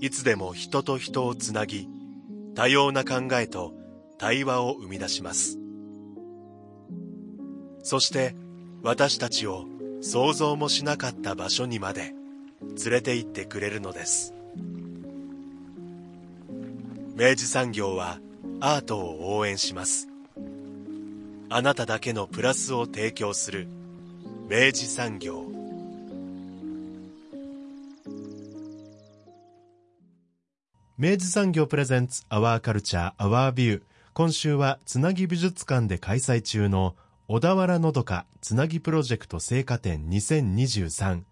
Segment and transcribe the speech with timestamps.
[0.00, 1.88] いつでも人と人をつなぎ、
[2.54, 3.72] 多様な考えと
[4.18, 5.58] 対話を生み出します。
[7.82, 8.34] そして
[8.82, 9.66] 私たちを
[10.00, 12.14] 想像もしなかった場所にまで
[12.84, 14.34] 連れて行ってくれるのです。
[17.16, 18.18] 明治産業は
[18.60, 20.08] アートを応援します。
[21.48, 23.68] あなただけのプラスを提供する
[24.48, 25.53] 明治産業。
[30.96, 33.82] 明治産業プレゼンツアワーカルチャーアワービュー。
[34.12, 36.94] 今週はつなぎ美術館で開催中の
[37.26, 41.22] 小田原のどかつなぎプロジェクト聖火展2023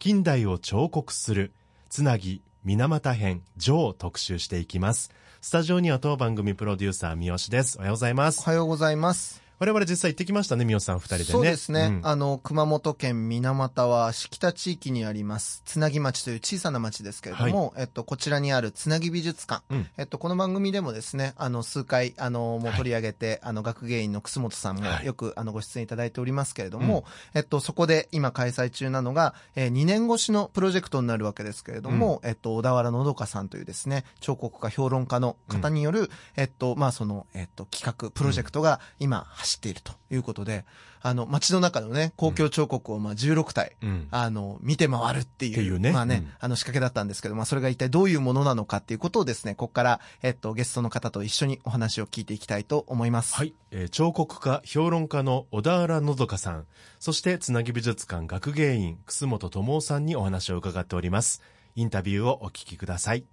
[0.00, 1.52] 近代を彫刻する
[1.88, 5.12] つなぎ水俣編上を特集していきます。
[5.40, 7.78] スタジオには当番組プロデューサー三好です。
[7.78, 8.42] おはようございますお。
[8.42, 9.43] はようございます。
[9.58, 11.26] 我々実際行ってきましたね、三好さん二人でね。
[11.26, 11.88] そうですね。
[11.88, 12.00] ん。
[12.02, 19.62] あの、熊本県水俣は敷田地域にあります、つなぎ町という小さな町ですけれども、えっと、こちらにあるつなぎ美術館。
[19.70, 19.86] うん。
[19.96, 25.06] えっと、この番組でもですね、あの、数回、あの、もう取り上げて、あの、学芸員の楠本さんもはい。
[25.06, 40.64] よく、あの、ご出演いただいておりますけれども、えっと、そこで今開催中なのが、えー、2年越しのプロジェクトになるわけですけれども、えっと、小田原のどかさんというですね、彫刻家評論家の方による、えっと、まあ、その、えっと、企画、プロジェクトが今走っているということで、
[41.02, 44.08] あの、街の中のね、公共彫刻をまあ16体、うん。
[44.10, 53.34] あの、見て回るっていう、うねまあね、うんあの仕掛けだったんですけど、まあそれが一体どういうものなのかっていうことをですね、ここから、えっと、ゲストの方と一緒にお話を聞いていきたいと思います。
[53.34, 56.66] はい、えー彫刻家、評論家の小田原のどかさん、
[56.98, 61.42] そしてつなぎ美術館学芸員、楠本智夫さんにお話を伺っております。
[61.76, 63.24] インタビューをお聞きください。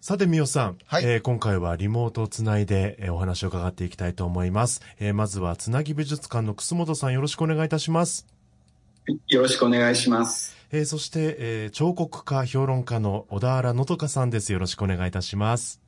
[0.00, 4.80] さて、みおさん、はいえー今回はリモートをつないで、えーお話を伺っていきたいと思います。
[5.00, 8.26] えーまずは、つなぎ美術館の楠本さん、よろしくお願いいたします。
[9.26, 10.56] よろしくお願いします。
[10.70, 14.52] えーそして、えー彫刻家、評論家の小田原のどかさんです。
[14.52, 15.80] よろしくお願いいたします。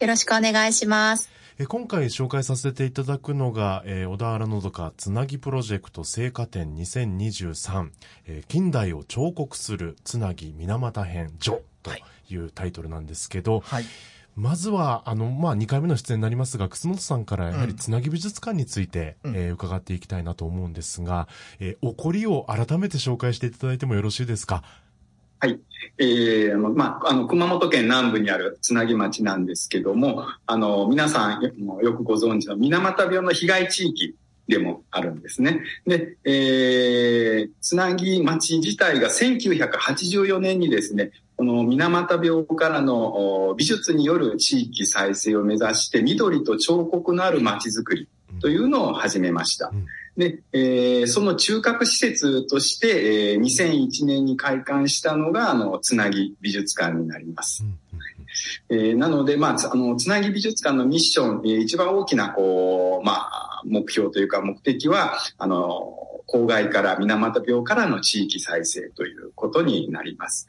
[0.00, 1.28] よろしくお願いします。
[1.58, 7.90] えー今回紹介させていただくのが、えー小田原のどかつなぎプロジェクト聖火展2023、
[8.26, 11.69] えー近代を彫刻するつなぎ水俣編序と
[12.34, 13.84] いうタイトルなんですけど、はい。
[14.36, 21.26] まずは、あの、まあ、2回目の出演になりますが、楠本さんからやはりうんつなぎ美術館について、うんえー伺っていきたいなと思うんですが、
[21.58, 24.62] えー起こりを改めて紹介していただいてもよろしいですか？
[25.98, 34.14] えーまあ、あの、熊本県南部にあるつなぎ町なんですけども、あの、皆さんよくご存知の水俣病の被害地域
[34.48, 35.62] でもあるんですね。
[35.86, 48.10] で、えー、つなぎ町自体が1984年にですね、この水俣病からのお美術による地域再生を目指して緑と彫刻のある町づくり
[48.42, 49.70] というのを始めました。
[49.72, 49.86] うん
[50.18, 57.66] で、えーその中核施設として、えー2001年に開館したのが、あの、つなぎ美術館になりますう。
[57.68, 65.96] んうんえーなので、まあ、つあの、つなぎ美術館のミッション、えー一番大きな、こう、まあ、目標というか目的は、あの、
[66.28, 70.46] 郊外から水俣病からの地域再生ということになります。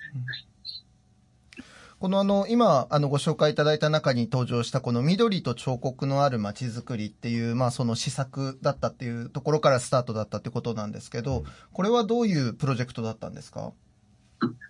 [2.02, 13.74] このあの、今、あの、ご紹介いただいた中に登場したこの緑と彫刻のある街づくりっていう、まあその施策だったっていうところからスタートだったってことなんですけど、これはどういうプロジェクトだったんですか？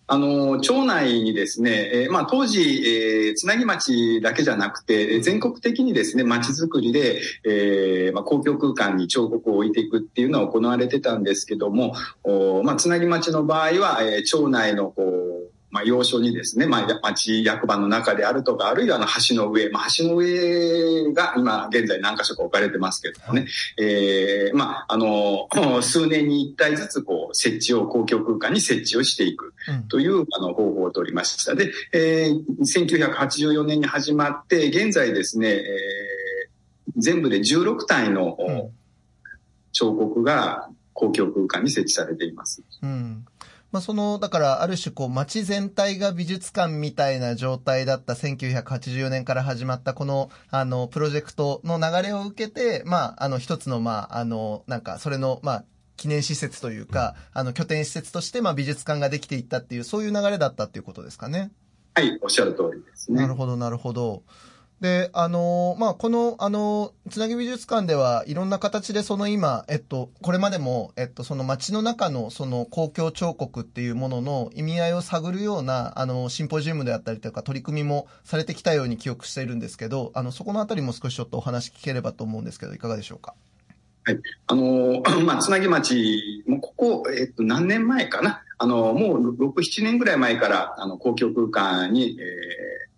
[0.08, 15.41] あの、町内にですね、えーまあ当時、えーつなぎ町だけじゃなくて、えー全国的にですね、町づくりで、えーまあ公共空間に彫刻を置いていくっていうのは行われてたんですけども、おまあつなぎ町の場合は、えー町内のこう、
[15.72, 23.48] まあ、要所にですね、まあ、や町役場の中であるとか、あるいはあの橋の上、まあ、橋の上が今現在何箇所か置かれてますけどもね、
[23.80, 25.48] えーまあ、あの、
[25.82, 29.54] 数年に一体ずつこう、設置を、公共空間に設置をしていく。
[29.68, 29.84] うん。
[29.88, 31.56] というあの方法を取りました。
[31.56, 35.62] で、えー1984年に始まって、現在ですね、えー
[36.98, 38.82] 全部で16体の、うん
[39.72, 42.64] 彫刻が公共空間に設置されています。
[42.82, 43.26] うん。
[43.72, 55.66] まあ、その、だから、ある種、こう、街全体が美術館みたいな状態だった1984年から始まった、この、あの、プロジェクトの流れを受けて、まあ、あの、一つの、まあ、あの、なんか、それの、まあ、
[55.96, 61.52] 記念施設というか、あの、拠点施設として、まあ、美術館ができていったっていう、そういう流れだったっていうことですかね。
[61.94, 63.22] はい、おっしゃる通りですね。
[63.22, 64.24] なるほど、なるほど。
[64.82, 83.36] で、あのー、まあ、この、あのー、つなぎ美術館ではいろんな形でその今、えっと、これまでも、えっと、その街の中のその公共彫刻っていうものの意味合いを探るような、あの、シンポジウムであったりとか取り組みもされてきたように記憶しているんですけど、あの、そこのあたりも少しちょっとお話聞ければと思うんですけど、いかがでしょうか？
[84.04, 84.20] はい。
[84.48, 88.42] あの、 まあ、つなぎ町、もうここ、えっと、何年前かな？
[88.58, 92.91] あの、もう6、7年ぐらい前から、あの、公共空間に、えー、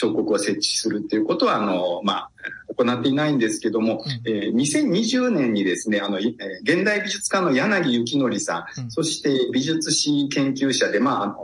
[0.00, 2.30] 彫刻を設置するっていうことは、あの、まあ、
[2.74, 11.36] 行っていないんですけども、うん、えー、2020年にですね、あの、えー、現代美術家の柳幸則さん、うん、そして美術史研究者で、まあ、あの、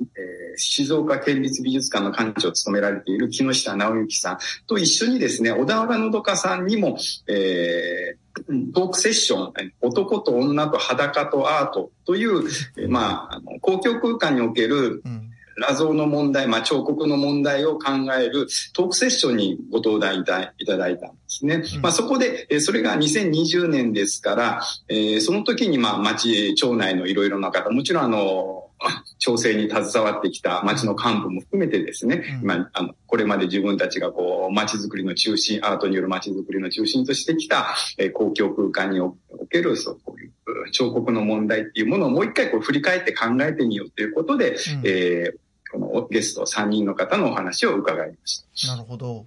[0.00, 12.42] えー、静岡県立美術館の館長を務められている木下直之さんと一緒にですね、小田原のどかさんにも、えー、トークセッション、男と女と裸とアートという、
[12.88, 21.62] まあ、あの公共空間における、うん画像の問題、まあ、彫刻の問題を考えるトークセッションにご登壇いただいたんですね。
[21.76, 28.70] うん、まあ、そこで、それが2020年ですから、えー、その時に、まあ、町、町内のいろいろな方、もちろんあの、
[29.18, 39.16] 調整に携わってきた町の幹部も含めてですね、うん、まあ、あの、これまで自分たちがこう、町づくりの中心、アートによる町づくりの中心としてきた、えー、公共空間にお
[39.50, 40.32] ける、そう、こういう
[40.72, 45.43] 彫刻の問題っていうものをもう一回こう振り返って考えてみようということで、うん、えー
[45.74, 48.74] このゲスト3人の方のお話を伺いました。
[48.74, 49.26] なるほど。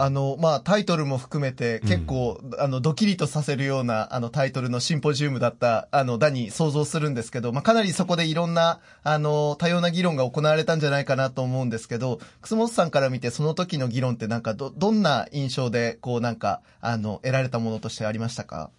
[0.00, 18.70] あの、まあ、タイトルも含めて結構、うん、あの、ドキリとさせるような、あの、タイトルのシンポジウムだった、あの、だに想像するんですけど、まあ、かなりそこでいろんな、あの、多様な議論が行われたんじゃないかなと思うんですけど、楠本さんから見てその時の議論ってなんか、ど、どんな印象で、こうなんか、あの、得られたものとしてありましたか？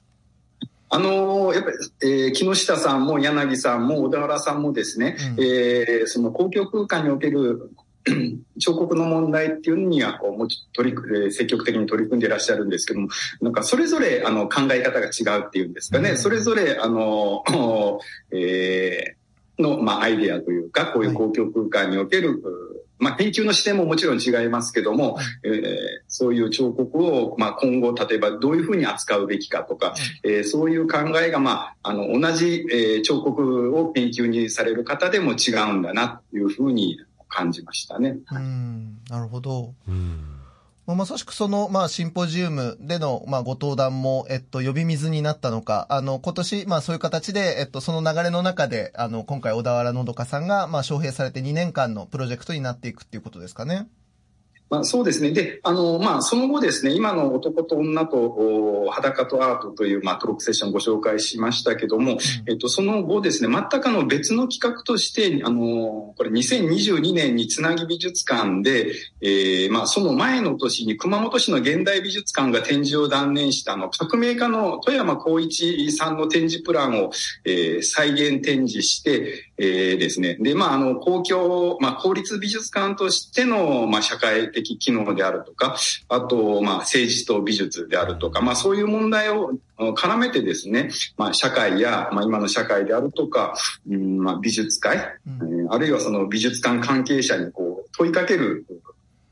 [0.89, 7.71] あのー、やっぱり、えー、木下さんも柳さんも小田原さんもですね、うん、えー、その公共空間における
[8.59, 13.09] 彫刻の問題っていうのにはこうもう取り積極的に取り組んでいらっしゃるんですけども
[13.41, 17.44] なんかそれぞれあの考え方が違うっていうんですかね、うん、それぞれあの、
[18.31, 22.39] えー、の、まあ、アイデアというかこういう公共空間における、はい
[22.99, 25.59] まあ、研究の視点ももちろん違いますけども、えー、
[26.07, 36.99] そういう彫刻を、まあ、今後、例えばどういうふうに扱うべきかとか、えー、そういう考えが、まあ、あの、同じ、えー、彫刻を研究にされる方でも違うんだな、というふうに
[37.29, 38.17] 感じましたね。
[38.31, 39.73] うん、なるほど。
[39.87, 40.38] うん
[40.95, 53.88] まさしくその、まあ、シンポジウムでの、まあ、ご登壇も、えっと、呼び水になったのか、あの、今年、まあ、そういう形で、えっと、その流れの中で、あの、今回、小田原のどかさんが、まあ、招聘されて2年間のプロジェクトになっていくっていうことですかね。
[54.69, 55.31] まあ、そうですね。
[55.31, 77.12] で、あの、まあ、その後ですね、今の男と女と裸とアートという、まあ、トロックセッションをご紹介しましたけども、うん、えっと、その後ですね、全くあの別の企画として、あの、これ2022年につなぎ美術館で、えー、まあ、その前の年に熊本市の現代美術館が展示を断念したあの、革命家の富山光一さんの展示プランを、
[77.44, 80.38] えー、再現展示して、えー、ですね。
[80.39, 85.75] で、まあ、あの、公共、まあ、公立美術館としての、まあ、社会的機能であるとか、
[86.07, 93.53] あと、まあ、政治と美術であるとか、まあ、そういう問題を絡めてですね、まあ、社会や、まあ、今の社会であるとか、
[93.89, 94.97] うんまあ、美術界、
[95.41, 98.65] うん、あるいはその美術館関係者にこう問いかける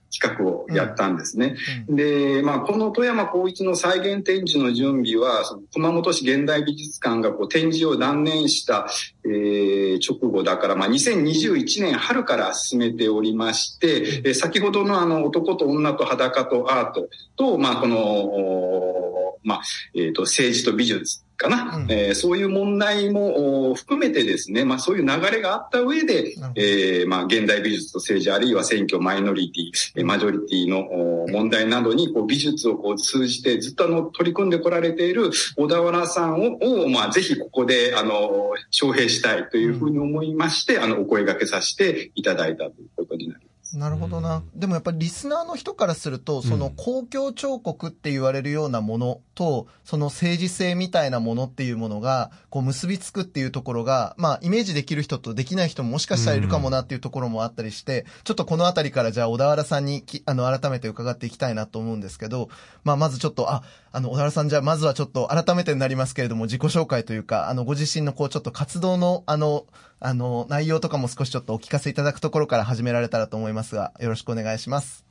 [0.09, 1.55] 企画をやったんですね。
[1.87, 8.87] うん、で、まあ、この富山光一の再現展示の準備は、その熊本市現代美術館がこう展示を断念した、
[9.25, 19.61] えー、直後だから、まあ、2021年春から進めておりまして、え先ほどのあの男と女と裸とアートと、まあ、この、まあ、
[19.93, 30.87] えっ、ー、と、政治と美術かな、うん、えー、そういう問題も含めてですね、まあそういう流れがあった上で、えー、まあ現代美術と政治あるいは選挙マイノリティ、マジョリティの
[31.31, 43.46] 問題などにこう美術をこう通じてずっとあの取り組んでこられている小田原さんを、をまあぜひここであの、招聘したいというふうに思いまして、うん、あの、お声掛けさせていただいたということになります。
[43.73, 44.43] なるほどな。
[44.55, 62.49] でもやっぱりリスナーの人からすると、その公共彫刻って言われるようなものと、その政治性みたいなものっていうものが、こう結びつくっていうところが、まあイメージできる人とできない人ももしかしたらいるかもなっていうところもあったりして、ちょっとこのあたりからじゃあ小田原さんにあの、改めて伺っていきたいなと思うんですけど、
[62.85, 69.65] まあまずちょっと、あ、あの、小田原さんじゃあまずはちょっと改めてになりますけれども、自己紹介というか、あの、ご自身のこうちょっと活動の、あの、
[69.99, 75.05] あの、内容とかも少しちょっとお聞かせいただくところから始められたらと思いますが、よろしくお願いします。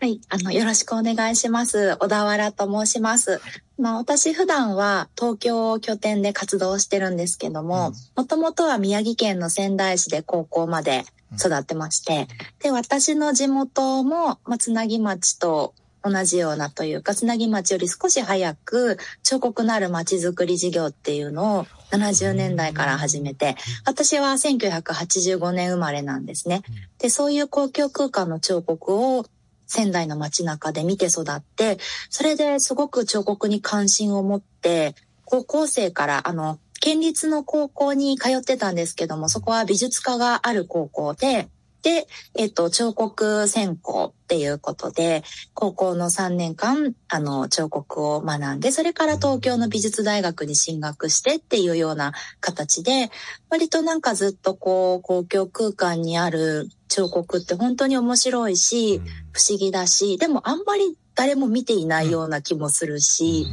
[0.00, 1.96] はい、あの、よろしくお願いします。
[1.98, 3.40] 小田原と申します。
[3.78, 11.04] まあ、私普段は東京拠点で活動してるんですけども、もともとは宮城県の仙台市で高校まで
[11.38, 12.28] 育ってまして、
[12.62, 26.62] で、私の地元も、まあ、つなぎ町と同じようなというか、つなぎ町より少し早く彫刻のある町づくり事業っていうのを70年代から始めて、私は1985年生まれなんですね。
[26.98, 29.26] で、そういう公共空間の彫刻を
[29.66, 31.78] 仙台の街中で見て育って、
[32.08, 34.94] それですごく彫刻に関心を持って、
[35.24, 41.48] 高校生から、あの、県立の高校に通ってたんですけども、そこは美術科がある高校で、
[41.82, 45.22] で、えっと、彫刻専攻っていうことで、
[45.54, 53.10] 高校の3年間、あの、彫刻を学んで、それから東京の美術大学に進学してっていうような形で、
[53.48, 59.00] 割となんかずっとこう、公共空間にある彫刻って本当に面白いし、
[59.32, 63.46] 不思議だし、でもあんまり誰も見ていないような気もするし、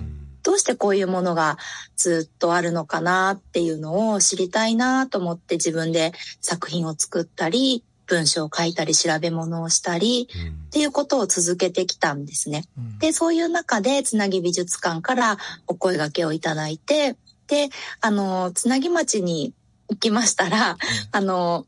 [0.43, 1.57] どうしてこういうものが
[1.97, 10.27] ずっとあるのかなっていうのを知りたいなと思って自分で作品を作ったり、文章を書いたり調べ物をしたり
[10.67, 12.63] っていうことを続けてきたんですね。
[12.99, 15.37] で、そういう中でつなぎ美術館から
[15.67, 17.15] お声掛けをいただいて、
[17.47, 17.69] で、
[18.01, 19.53] あの、つなぎ町に
[19.89, 20.77] 行きましたら、
[21.11, 21.65] あの、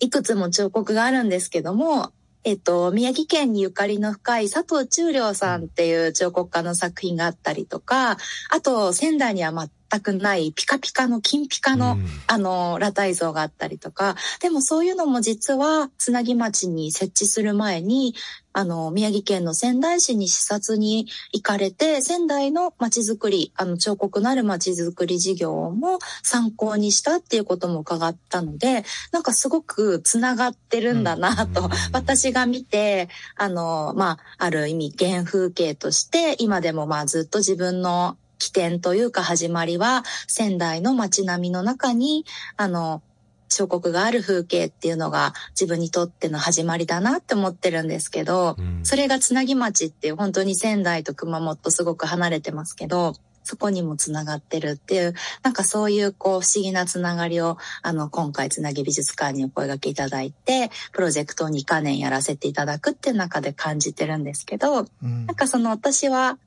[0.00, 2.12] いくつも彫刻があるんですけども、
[2.44, 8.18] えっと、宮城県にゆかりの深い佐藤忠良さんっていう彫刻家の作品があったりとか、
[8.50, 9.52] あと仙台には
[9.90, 18.14] 全くないピカピカの金ピカの、あの、裸体像があったりとか、でもそういうのも実はつなぎ町に設置する前に、
[18.56, 42.24] あの、宮城県の仙台市に視察に行かれて、仙台の町づくり、あの、彫刻のある町づくり事業も参考にしたっていうことも伺ったので、なんかすごくつながってるんだなと、私が見て、あの、まあ、ある意味原風景として、今でもまあずっと自分の起点というか始まりは仙台の街並みの中に、
[42.56, 43.02] あの、
[43.48, 65.26] 彫刻がある風景っていうのが自分にとっての始まりだなって思ってるんですけど、それがつなぎ町っていう本当に仙台と熊本すごく離れてますけど、そこにもつながってるっていう、なんかそういうこう不思議なつながりを、あの、今回つなぎ美術館にお声掛けいただいて、プロジェクトを2カ年やらせていただくっていう中で感じてるんですけど、うん。
[65.26, 66.38] なんかその私は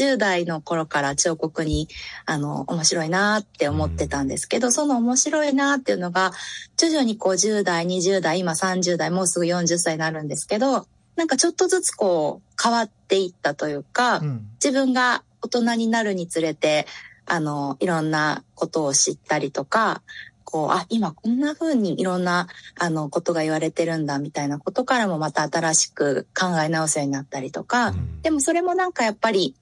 [0.00, 1.88] 10代の頃から彫刻に
[2.26, 6.32] あの面白いなって思ってたんですけど、その面白いなっていうのが
[6.76, 14.48] 徐々にこう10代、20代、今30代、もうすぐ40歳になるんですけど、なんかちょっとずつこう変わっていったというか、うん。
[14.62, 16.86] 自分が大人になるにつれて、
[17.26, 20.02] あの、いろんなことを知ったりとか、
[20.44, 29.54] こう、あ、今こんな風にいろんな、あの、ことが言われてるんだみたいなことからもまた新しく考え直すようになったりとか、でもそれもなんかやっぱり、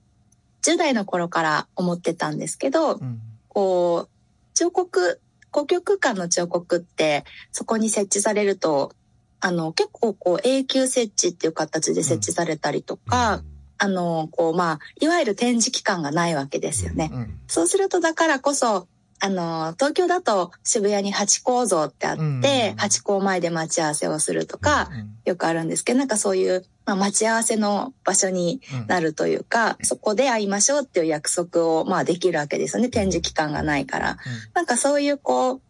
[0.62, 3.20] 10代の頃から思ってたんですけど、うん。
[3.48, 4.10] こう、
[4.54, 8.92] 彫刻、公共空間の彫刻って、そこに設置されると、
[9.40, 13.42] あの、結構こう、永久設置っていう形で設置されたりとか、
[13.78, 17.10] あの、こう、まあ、いわゆる展示期間がないわけですよね。
[17.12, 17.40] うん。
[17.46, 18.88] そうすると、だからこそ、
[19.20, 22.42] あの、東京だと渋谷に八甲像ってあって、うん
[22.76, 24.90] 八甲前で待ち合わせをするとか、
[25.24, 32.88] よくあるんですけど、なんかそういう、まあ、待ち合わせの場所にうんなるというか、そこで会いましょうっていう約束を、まあ、できるわけですよね。
[32.88, 34.18] 展示期間がないから。
[34.54, 35.60] なんかそういう、こう、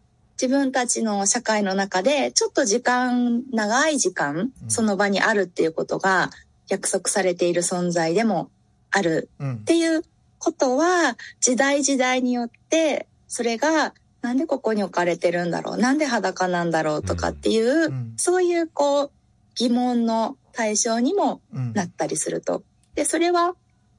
[0.41, 4.69] 自分たちの社会の中で、ちょっと時間、長い時間、うん。
[4.69, 6.29] その場にあるっていうことが
[6.69, 8.49] 約束されている存在でも
[8.91, 10.03] あるうんっていう
[10.37, 18.13] ことは、時代時代によって、それが、なんでここに置かれてるんだろうなんで裸なんだろうとかっていう、うん。
[18.17, 19.11] そういう、こう、
[19.55, 21.73] 疑問の対象にもうん。
[21.73, 22.63] なったりすると。
[22.95, 23.55] で、それは、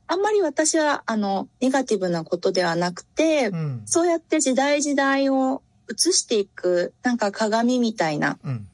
[0.07, 3.83] あんまり私は、あの、ネガティブなことではなくて、うん。
[3.87, 8.67] そうやって時代時代を映していく、なんか鏡みたいな、うん。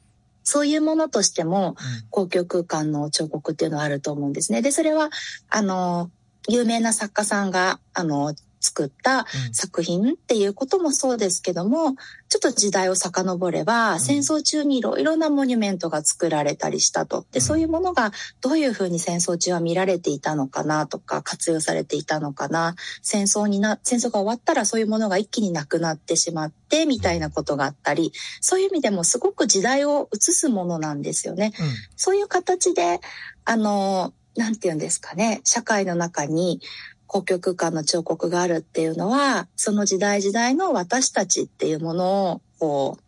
[0.42, 1.76] そういうものとしても、
[2.10, 4.62] 公共空間の彫刻っていうのはあると思うんですね。
[4.62, 5.10] で、それは、
[5.50, 6.10] あの、
[6.48, 8.34] 有名な作家さんが、あの、
[8.66, 11.94] 作った作品っていうこともそうですけども、
[12.28, 17.24] ちょっと時代を遡れば、ん戦争中にいろいろなモニュメントが作られたりしたと。
[17.30, 22.74] で、うんそういうものがどういうふうに戦争中は見られていたのかなとか、活用されていたのかな。
[23.02, 31.52] 戦争にな、戦争が終わったらそういうものが一気になくなってしまって、みたいなことがあったり、そういう意味でもすごく時代を映すものなんですよね。
[31.94, 33.00] そういう形で、
[33.44, 36.60] あの、なんて言うんですかね、社会の中に
[37.06, 43.02] 公共空間の彫刻があるっていうのは、その時代時代の私たちっていうものを、こう、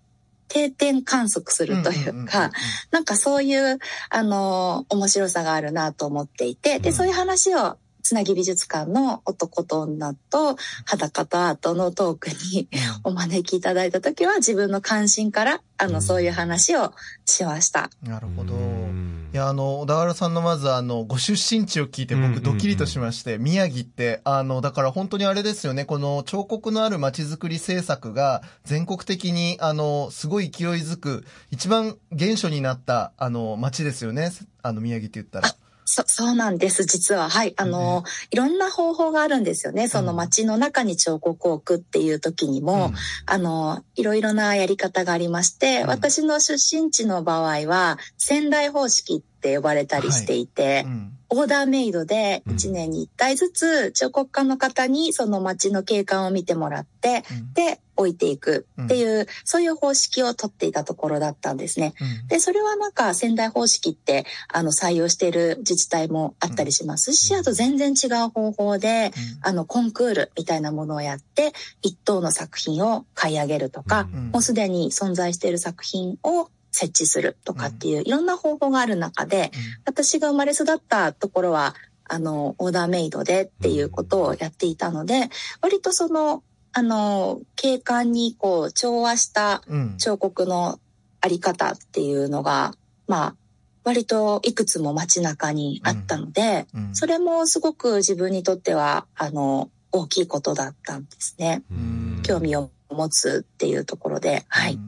[0.48, 2.50] 定点観測するというか、
[2.90, 3.78] なんかそういう、
[4.10, 6.94] あの、面白さがあるなと思っていて、で、うん。
[6.94, 7.76] そういう話を
[8.08, 12.66] つなぎ美術館の男と女と裸とアートのトークに
[13.04, 16.94] お招きいただいた時は自分の関心からあの、そういう話を
[17.26, 17.90] しました。
[18.02, 18.54] なるほど。
[18.54, 34.32] うんいや、あの、小田原さんのまずあの、ご出身地を聞いて僕ドキリとしまして、宮城って、あの、だから本当にあれですよね、この彫刻のある街づくり政策が全国的に、あの、すごい勢いづく、一番原初になった、あの、街ですよね。
[34.62, 35.54] あの、宮城って言ったら。
[35.90, 37.30] そ、そうなんです、実は。
[37.30, 37.54] はい。
[37.56, 39.88] あの、いろんな方法があるんですよね。
[39.88, 42.92] その街の中に彫刻を置くっていう時にも、
[43.24, 51.17] あの、いろいろなやり方がありまして、うん私の出身地の場合は、仙台方式って呼ばれたりしていて、うん。
[51.30, 52.54] オーダーメイドでうん。
[52.54, 57.52] 1年に1体ずつ彫刻家の方にその街の景観を見てもらって、うん。
[57.52, 61.94] で、置いていくっていう、そういう方式をとっていたところだったんですね。
[62.00, 62.28] うん。
[62.28, 67.40] で、それはなんか仙台方式って、あの、採用している自治体もあったりしますし、うん。
[67.40, 69.10] あと全然違う方法で、
[69.42, 74.30] あの、コンクールみたいなものをやって、一等の作品を買い上げるとか、うん。
[74.30, 79.50] もうすでに存在している作品を設置するとかっていういろんな方法がある中で、
[79.84, 85.28] 私が生まれ育ったところは、あの、オーダーメイドでっていうことをやっていたので、
[85.60, 89.96] 割とその、あの、景観にこう、調和したうん。
[89.98, 90.78] 彫刻の
[91.20, 92.74] あり方っていうのが、
[93.08, 93.36] まあ、
[93.82, 96.94] 割といくつも街中にあったので、うん。
[96.94, 101.62] それもすごく自分にとっては、あの、大きいことだったんですね。
[101.72, 102.20] うん。
[102.22, 104.78] 興味を持つっていうところで、はい。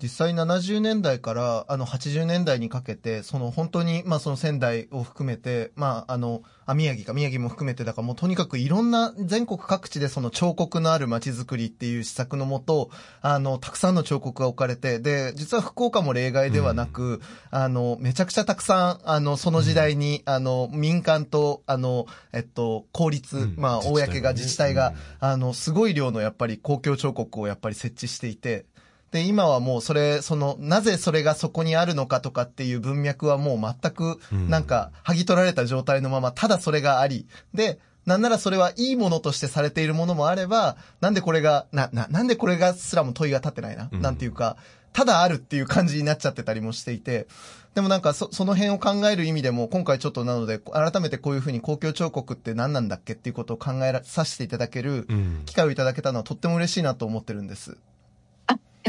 [0.00, 12.90] うん実際70年代からあの80年代にかけて、その本当に、まあその仙台を含めて、まああの、あ、宮城か、宮城も含めて、だからもうとにかくいろんな全国各地でその彫刻のある街づくりっていう施策のもと、
[13.22, 23.54] あの、たくさんの彫刻が置かれて、で、実は福岡も例外ではなく、あの、めちゃくちゃたくさん、あの、その時代に、あの、民間と、あの、えっと、公立、うん。
[23.56, 24.96] まあ、公が自治体が、うん。
[25.20, 28.66] あの、すごい量のやっぱり公共彫刻をやっぱり設置していて、
[29.12, 34.50] で、今はもうそれ、その、なぜそれがそこにあるのかとかっていう文脈はもう全く、うん。
[34.50, 44.02] なんか、剥ぎ取られた状態のまま、ただそれがあり、で、なんならそれはいいものとしてされているものもあれば、なんでこれが、な、な、なんでこれがすらも問いが立ってないな、うん。
[44.02, 44.56] なんていうか、
[44.92, 47.26] ただあるっていう感じになっちゃってたりもしていて、
[47.74, 55.42] でもなんかそ、その辺を考える意味でも、今回ちょっとなので、改めてこういうふうに公共彫刻って何なんだっけっていうことを考えさせていただけるうん。
[55.44, 57.70] 機会をいただけたのはとっても嬉しいなと思ってるんです。
[57.70, 57.76] でも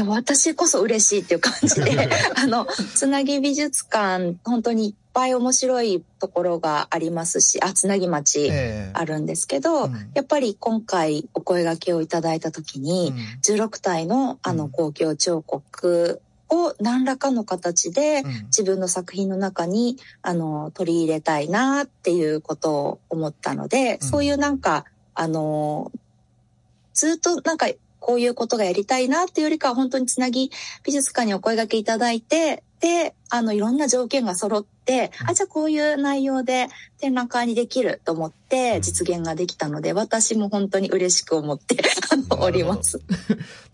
[0.02, 8.90] 私こそ嬉しいっていう感じで、 あの、つなぎ美術館、本当にいっぱい面白いところがありますし、あ、つなぎ町ええ。
[8.94, 10.10] あるんですけど、うん。
[10.14, 14.56] やっぱり今回お声掛けをいただいたときに、16体のあうん。
[14.56, 18.44] の公共彫刻を何らかの形でうん。
[18.46, 24.08] 自分の作品の中にあの取り入れたいなっていうことを思ったので、うん。
[24.08, 24.84] そういうなんか
[25.14, 25.90] あの
[26.94, 27.68] ずっとなんか
[28.00, 30.50] こういうことがやりたいなっていうよりかは本当につなぎ
[30.84, 41.76] 美術館にお声掛けいただいてであのいろんな条件が揃って、うんあじゃあこういう内容で展覧会にできると思っうんて実現ができたので、私も本当に嬉しく思って
[42.40, 43.02] おります。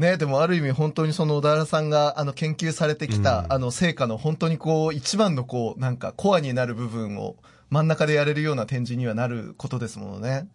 [0.00, 7.36] ねでもある意味本当にその小田原さんがあの研究されてきた、うんあの成果の本当にこう一番のこうなんかコアになる部分を
[7.70, 10.48] 真ん中でやれるような展示にはなることですものね。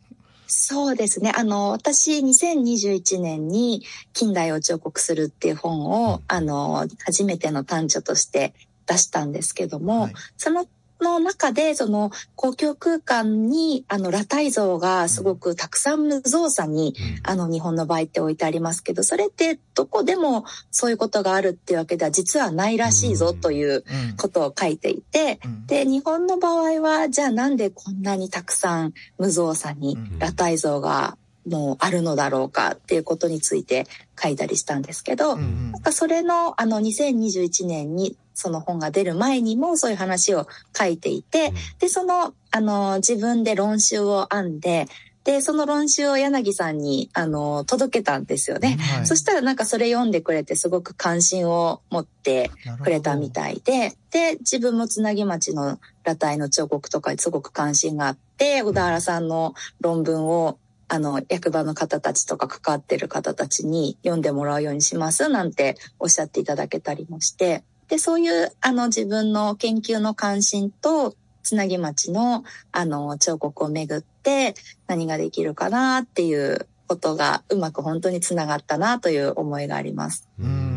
[0.51, 1.31] そうですね。
[1.35, 3.83] あの、私、2021年に
[4.13, 8.55] 近代を彫刻するっていう本を、うんあの、初めての短著として
[8.87, 10.65] 出したんですけども、はいその、
[11.01, 23.83] の中で、その、公共空間に、あの、裸体像がすごくたくさん無造作に、あの、日本の場合って置いてありますけど、それってどこでもそういうことがあるっていうわけでは実はないらしいぞといううん。
[24.17, 25.65] ことを書いていて、うん。
[25.67, 30.05] で、日本の場合は、じゃあなんでこんなにたくさん無造作にうん。
[30.19, 33.85] 裸体像がもうあるのだろうかっていうことについて
[34.21, 35.43] 書いたりしたんですけど、な
[35.79, 40.47] んかそれのあの2021年にその本が出る前にもそういう話を
[40.77, 44.87] 書いていて、で、そのあの自分で論集を編んで、
[45.25, 48.77] で、その論集を柳さんにあの届けたんですよね。
[48.79, 49.05] はい。
[49.05, 52.49] そしたらなんかそれ読んでくれてすごく関心を持って
[52.81, 74.53] くれたみたいで、で、自分もつなぎ町の裸体の彫刻とかにすごく関心があって、小田原さんの論文を、あの、役場の方たちとか関わってる方たちに読んでもらうようにしますなんておっしゃっていただけたりもして、で、そういう、あの、自分の研究の関心と、つなぎ町の、あの、彫刻をめぐって
[74.87, 80.27] 何ができるかなっていうことがうまく本当につながったなという思いがあります。
[80.39, 80.68] うん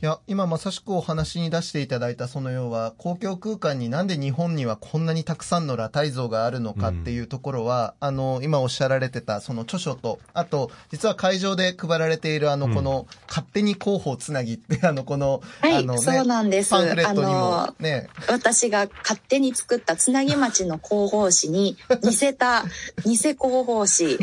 [0.00, 16.70] いや、今まさしくお話に出していただいたその要は、公共空間になんで日本にはこんなにたくさんの裸体像があるのかっていうところは、うん、あの、今おっしゃられてたその著書と、あと、実は会場で配られているあの、この、勝手に広報つなぎって、 あの、この、はい、あの、ね、そうなんです。
[16.70, 18.08] パンフレットにもね。
[18.28, 22.64] 私が勝手に作ったつなぎ町の広報誌に 似せた、
[23.04, 24.16] 偽広報誌。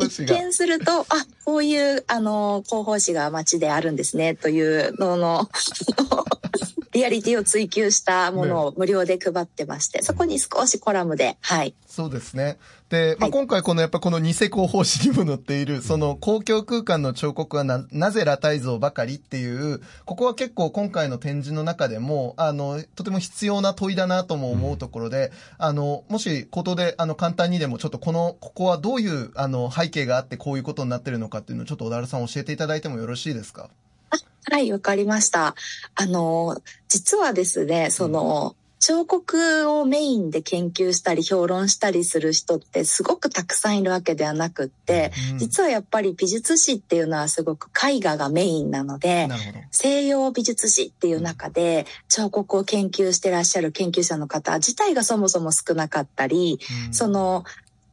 [0.00, 1.06] 一見すると、あ、
[1.44, 5.48] こういう、あの、広報誌が街であるんですね、というのの、
[6.92, 11.74] リアリティを追求したものを無料で配ってまして、ね、そこに少しコラムで、はい。
[11.86, 12.58] そうですね。
[12.88, 33.70] で、まあ、今回このやっぱこの偽広報誌にも載っている、その公共空間の彫刻はな、なぜ裸体像ばかりっていう、ここは結構今回の展示の中でも、あの、とても必要な問いだなとも思うところで、あの、もし、ことで、あの、簡単にでもちょっとこの、ここはどういう、あの、背景があってこういうことになってるのかっていうのをちょっと小田原さん教えていただいてもよろしいですか？
[34.44, 35.54] はい、わかりました。
[35.94, 49.28] あの、実はですね、その、うん彫刻をメインで研究したり評論したりする人ってすごくたくさんいるわけではなくって、うん、実はやっぱり美術史っていうのはすごく絵画がメインなので、
[49.70, 57.44] 西洋美術史っていう中で彫刻を研究してらっしゃる研究者の方自体がそもそも少なかったり、うん、その、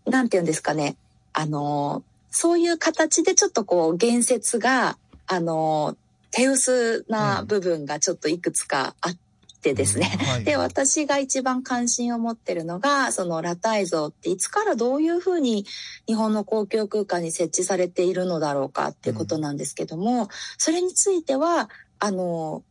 [0.06, 0.96] なんて言うんですかね、
[1.34, 5.98] あの、そういう形でちょっとこう言説が、あの、
[6.38, 9.18] 手薄な部分がちょっといくつかあっ
[9.64, 10.12] てですね。
[10.20, 15.66] うんはい、で、私が一番関心を持ってるのが、その裸体像っていつからどういうふうに
[16.06, 20.28] 日本の公共空間に設置されているのだろうかっていうことなんですけども、うん、
[20.60, 22.62] それについては、あの、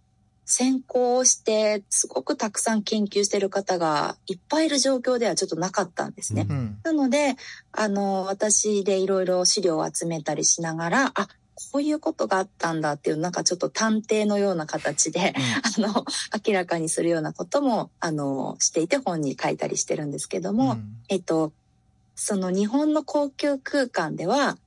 [0.45, 6.47] 先行してすごくたくさん研究してる方がいっぱいいる状況ではちょっとなかったんですね。
[6.49, 7.35] うん、なので、
[7.73, 15.35] あの、私でいろいろ資料を集めたりしながら、あ、こういうことがあったんだっていう、なんかちょっと探偵のような形で、
[15.79, 16.05] うん、あの、
[16.47, 21.53] 明らかにするようなことも、あの、していて本に書いたりしてるんですけども、うん、えっと、
[22.15, 24.59] その日本の高級空間では、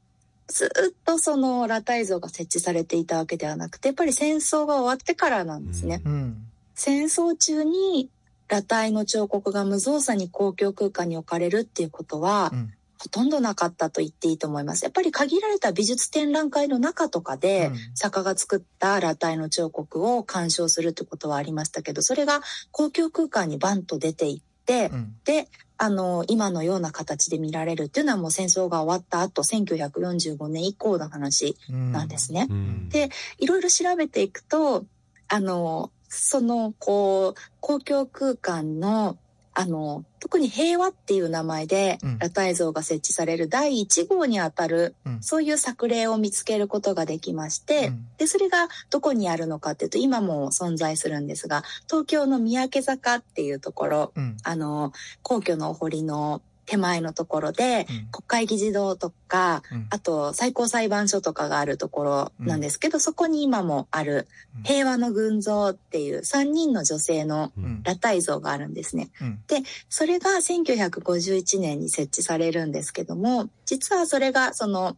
[0.47, 0.69] ずっ
[1.05, 6.01] とその裸体像が設置されていたわけではなくて、やっぱり戦争が終わってからなんですね。
[6.03, 8.09] うん、戦争中に
[8.47, 14.83] 裸体の彫刻が無造作に公共空間に置かれるっていうことは、うんほとんどなかったと言っていいと思います。
[14.83, 32.47] やっぱり限られた美術展覧会の中とかで、作家が作った裸体の彫刻を鑑賞するってことはありましたけど、それが公共空間にバンと出ていって、うん、で、あの、今のような形で見られるっていうのはもう戦争が終わった後、1945年以降の話なんですね。
[32.49, 34.85] うんうん、で、いろいろ調べていくと、
[35.29, 39.17] あの、その、こう、公共空間の
[39.59, 54.93] あの、特に平和っていう名前で、裸体像が設置される第1号にあたる、うん、そういう作例を見つけることができまして、うん、で、それがどこにあるのかっていうと、今も存在するんですが、東京の三宅坂っていうところ、うん、あの、
[55.23, 64.27] 皇居のお堀の手前のところで、うん、国会議事堂とか、うん、あと最高裁判所とかがあるところなんですけど、うん、そこに今もある
[64.63, 67.51] 平和の群像っていう3人の女性の
[67.83, 69.09] 裸体像があるんですね。
[69.47, 74.95] で、それが1951年に設置されるんですけども、実はそれがその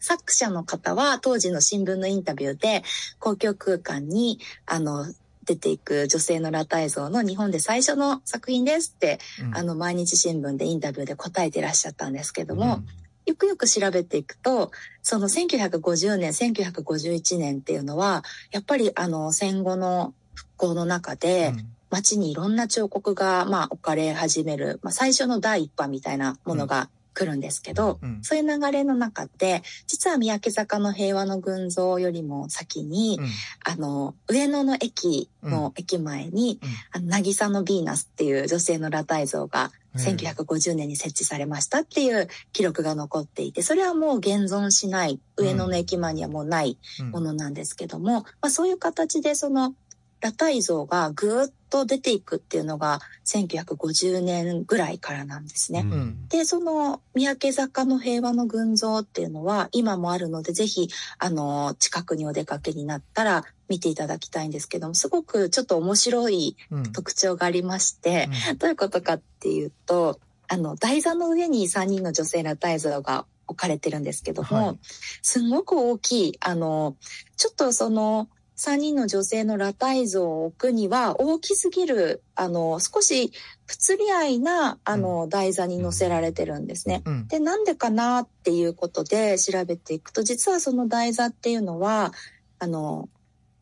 [0.00, 2.82] 作者の方は当時の新聞のインタビューで
[3.18, 5.06] 公共空間にあの
[5.44, 12.86] 出ていく女性の裸体像の日本で最初の作品ですって、うん、あの、毎日新聞でインタビューで答えていらっしゃったんですけども、うん、
[13.26, 14.70] よくよく調べていくと、
[15.02, 21.52] その1950年、1951年っていうのは、やっぱりあの、戦後の復興の中で、
[21.90, 33.26] 街にいろんな彫刻が、まあ、置かれ始める、まあ、最初の第一波みたいなものが来るんですけど、うん、そういう流れの中で、実は三宅坂の平和の群像よりも先に、うん、
[33.64, 46.78] あの、上野の駅の駅前に、うん、あの、渚のヴィーナスっていう女性の裸体像が1950年に設置されましたっていう記録が残っていて、それはもう現存しない、上野の駅前にはもうない
[47.12, 49.74] ものなんですけども、まあそういう形でその
[50.20, 55.80] 裸体像がぐーっと出ていくっていうのが1950年ぐらいからなんですね。
[55.80, 66.56] うん、で、その三宅坂の平和の群像っていうのは今もあるので、ぜひ、あの、近くにお出かけになったら見ていただきたいんですけども、すごくちょっと面白い
[66.92, 74.78] 特徴がありまして、うん、どういうことかっていうと、あの、台座の上に3人の女性裸体像が置かれてるんですけども、はい、
[75.22, 76.94] すごく大きい、あの、
[77.36, 83.32] ちょっとその、3人の女性の裸体像を置くには大きすぎる、あの、少し
[83.66, 87.02] 不釣り合いな、あの、台座に載せられてるんですね。
[87.04, 92.12] うん、で、なんでかなっていうことで調べていくと、実はその台座っていうのは、
[92.60, 93.08] あの、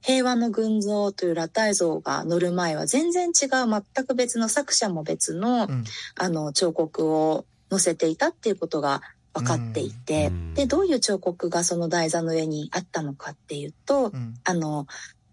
[0.03, 5.85] 平和の群像という裸体像が載る前は全然違う全く別の作者も別の、うん。
[6.17, 9.01] あの彫刻を載せていたっていうことが
[9.35, 10.55] 分かっていて、うん。
[10.55, 14.35] でどういう彫刻がその台座の上にあったのかっていうと、うん。
[14.45, 14.87] あの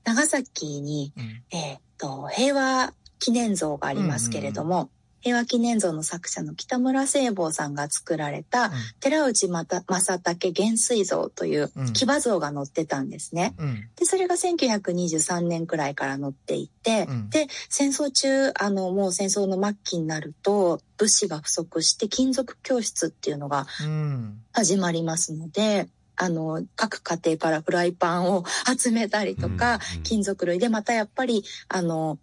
[0.03, 1.43] 長崎に、うん。
[1.51, 4.89] えーっと平和記念像がありますけれども、
[5.21, 9.84] 平和記念像の作者の北村聖坊さんが作られた寺内正
[10.19, 11.93] 武元帥像といううん。
[11.93, 13.55] 騎馬像が載ってたんですね。
[13.58, 13.89] うん。
[13.95, 17.29] で、それが1923年くらいから載っていて、うん。
[17.29, 24.41] で、戦争中、あの、もう戦争の末期になると、物資が不足して金属教室っていうのがうん。
[24.51, 28.43] 始まりますので、あの、各家庭からフライパンを
[28.77, 30.03] 集めたりとか、うん。
[30.03, 32.19] 金属類で、またやっぱり、あの、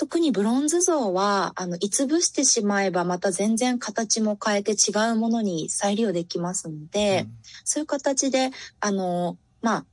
[0.00, 7.26] 特にブロンズ像は、あの、いつぶしてしまえばまた全然形も変えて違うものに再利用できますので、
[7.64, 9.84] そういう形で、あの、まあ、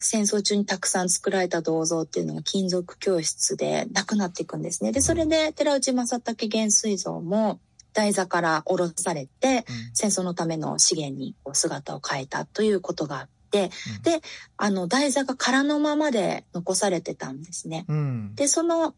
[0.00, 4.90] 戦争中にたくさん作られた銅像っていうのが金属教室でなくなっていくんですね。
[4.90, 7.60] で、それで寺内正武元帥像も
[7.92, 14.02] 台座から下ろされて、戦争のための資源に姿を変えたということがあって、うん。
[14.02, 14.22] で、
[14.56, 17.84] あの、台座が空のままで残されてたんですね。
[17.86, 18.34] うん。
[18.34, 18.96] で、その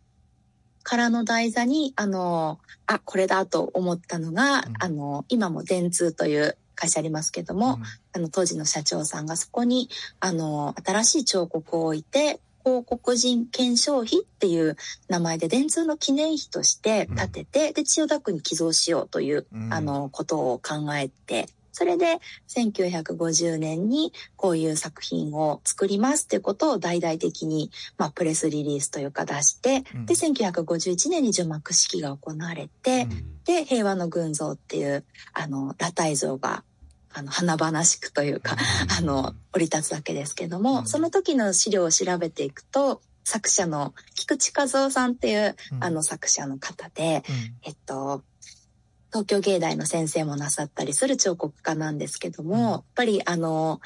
[0.84, 4.62] 空の台座に、あの、あ、これだと思ったのが、うん。
[4.78, 7.80] あの、今も電通という会社ありますけども、
[8.12, 9.88] あの、当時の社長さんがそこに、
[10.20, 14.76] あの、新しい彫刻を置いて、広告人検証費っていう
[15.08, 19.72] 名前で電通の記念碑として建てて、で、千代田区に寄贈しようという、うん。
[19.72, 30.06] あの、ことを考えて、それで1950年にこういう作品を作りますっていうことを大々的に、まあ、プレスリリースというか出して、うん。
[30.06, 33.08] で、1951年に除幕式が行われて、
[33.44, 36.62] で、平和の群像っていう、あの、裸体像が、
[37.12, 38.56] あの、華々しくというか、
[38.96, 40.86] あの、降り立つわけですけども、うん。
[40.86, 45.84] その時の資料を調べていくと、作者の菊池和夫さんっていう、うん。
[45.84, 47.54] あの、作者の方で、うん。
[47.62, 48.22] えっと、
[49.14, 52.62] 東京芸大の先生もなさったりする彫刻家なんですけども、うん。
[52.62, 53.80] やっぱりあの、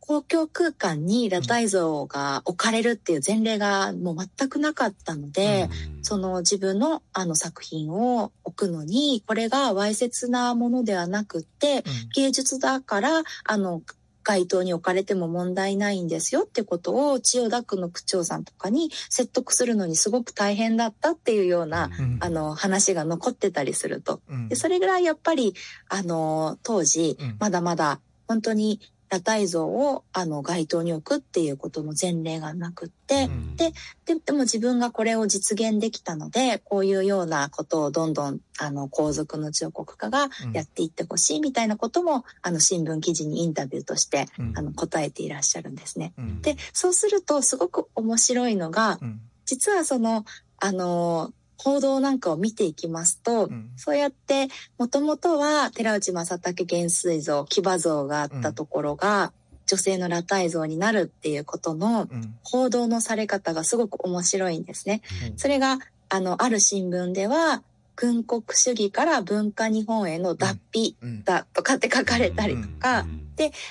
[0.00, 5.68] 公共空間に裸体像が置かれるっていう前例がもう全くなかったので、
[6.00, 13.82] その自分のあの作品を置くのに、これがわいせつなものではなくって、芸術だから、あの、
[14.26, 22.18] 街頭に置かれても問題ないんですよってことを千代田区の区長さんとかに説得するのにすごく大変だったっていうような、うん。
[22.20, 24.20] あの話が残ってたりすると。
[24.28, 24.48] うん。
[24.48, 25.54] でそれぐらいやっぱり、
[25.88, 33.72] あの、当時うん、まだまだ本当に裸体像をあの街頭に置くっていうことの前例がなくって、で
[34.04, 44.52] ででも自分がこれを実現できたので、こういうようなことをどんどん、あの、皇族の彫刻家がやっていってほしいみたいなことも、あの、新聞記事にインタビューとして、うん。
[44.56, 46.12] あの、答えていらっしゃるんですね。
[46.18, 46.42] うん。
[46.42, 49.20] で、そうすると、すごく面白いのが、うん。
[49.44, 50.24] 実はその、
[50.58, 53.70] あの、報道なんかを見ていきますと、うん。
[53.76, 59.32] そうやって、もともとは寺内正武元帥像、騎馬像があったところが、
[59.66, 62.34] 女性の裸体像になるっていうことのうん。
[62.42, 65.02] 報道のされ方がすごく面白いんですね。
[65.30, 65.38] うん。
[65.38, 67.62] それが、あの、ある新聞では、
[67.96, 71.24] 軍国主義から文化日本への脱皮うん。
[71.24, 73.06] だとかって書かれたりとか、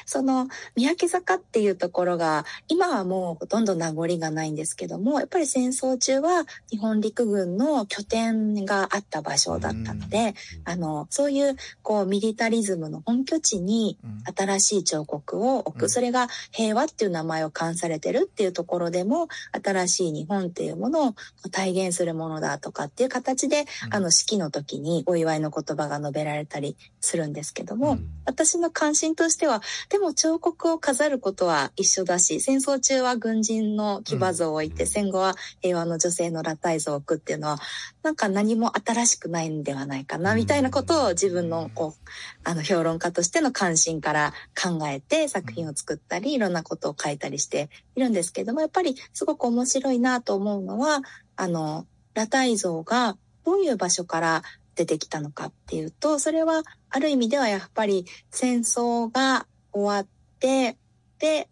[0.05, 14.15] その三宅坂っていうところが今はもうほとんど名残がないんですけどもやっぱり戦争中は日本陸軍の拠点があった場所だったので、あのそういうこうミリタリズムの本拠地にうん。
[14.35, 15.89] 新しい彫刻を置く、うん。
[15.89, 19.27] それが平和っていう名前を冠されてるっていうところでも
[19.63, 21.15] 新しい日本っていうものを
[21.51, 29.54] 体現するものだとかっていう形で、あの式の時にお祝いの言葉が述べられたりするんですけども、私の関心としては
[29.89, 34.89] でも彫刻を飾ることは一緒だし戦争中は軍人の騎馬像を置いて、うん。
[34.89, 37.59] 戦後は平和の女性の裸体像を置くっていうのは
[38.03, 40.37] なんか何も新しくないんではないかな、うん。
[40.37, 42.09] みたいなことを自分のこう
[42.43, 51.01] あの評論家としての関心から考えて作品を作ったりいろんなことを書いたりしているんですけどもやっぱりすごく面白いなと思うのは
[51.35, 54.43] あの裸体像がどういう場所から
[54.75, 60.07] 出てきたのかっていうとそれはある意味ではやっぱり戦争が終わっ
[60.39, 60.77] て
[61.19, 61.47] で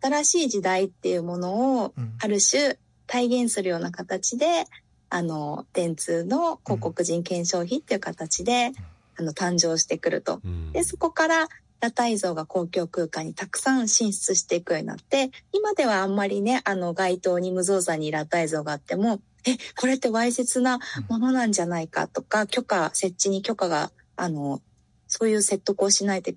[0.00, 2.14] 新しい時代っていうものをうん。
[2.20, 4.64] ある種体現するような形で
[5.10, 8.72] あの電通の広告人検証費っていう形で、
[9.18, 10.40] あの誕生してくると。
[10.72, 11.48] でそこから
[11.82, 20.78] 裸体像が公共空間にたくさん進出していくようになって今ではあんまりねあの街頭に無造作に裸体像があってもえこれってわいせつな
[21.08, 22.08] ものなんじゃないか？
[22.08, 24.60] とか許可設置に許可があの
[25.08, 26.36] そういう説得をしないとい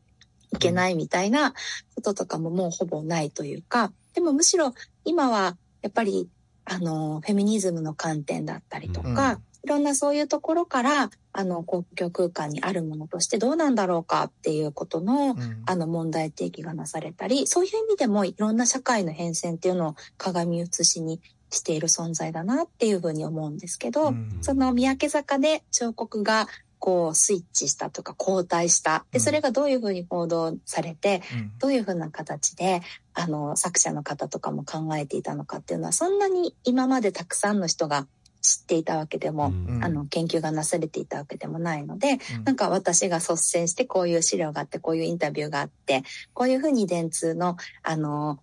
[0.59, 1.53] けないみたいな
[1.95, 3.91] こととかももうほぼないというか。
[4.13, 6.29] でもむしろ今はやっぱり
[6.65, 9.41] あのフェミニズムの観点だったりとか、うん。
[9.65, 15.63] いろんなそういうところからあの公共空間にあるものとしてどうなんだろうかっていうことの、うん。
[15.65, 21.19] あの問題提起がなされたりそういう意味でもいろんな社会の変遷っていうのを鏡写しに
[21.55, 24.37] している存在だなっていうふうに思うんですけど、うん。
[24.41, 29.05] その三宅坂で彫刻がこうスイッチしたとか交代した。
[29.07, 29.11] うん。
[29.13, 31.51] でそれがどういうふうに報道されてうん。
[31.59, 32.81] どういうふうな形で
[33.13, 38.07] あの作者の方とかも考えていたのかっていうのはそんなに今までたくさんの人が
[38.41, 39.83] 知っていたわけでも、うん。
[39.83, 42.43] あの研究がなされていたわけでもないので、うん。
[42.43, 48.39] なんか私が率先してこういう資料があってこういうインタビューがあってこういうふうに電通のあの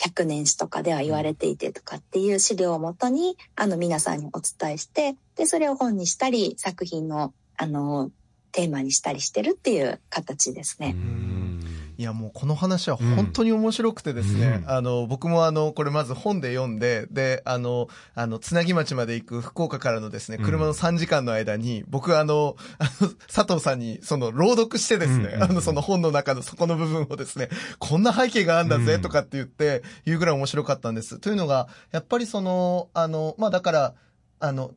[0.00, 8.10] 100年史とかでは言われていてとかっていう資料をもとにあの皆さんにお伝えしてでそれを本にしたり作品のあの
[8.52, 10.96] テーマにしたりしてるっていう形ですね。
[12.00, 14.70] いやもうこの話は本当に面白くてですね、うん。
[14.70, 20.44] あの僕もあのこれまず本で読んでであのあのつなぎ町まで行く福岡からのですねうん。
[20.46, 25.24] 車の3時間の間に、僕あのあの佐藤さんにその朗読してですね、うん。
[25.26, 29.02] うんうんあのその本の中のそこの部分をですねこんな背景があるんだぜうん。
[29.02, 31.18] とかって言って言うぐらい面白かったんです。
[31.18, 33.94] というのがやっぱりそのあのまあだから
[34.38, 34.70] あの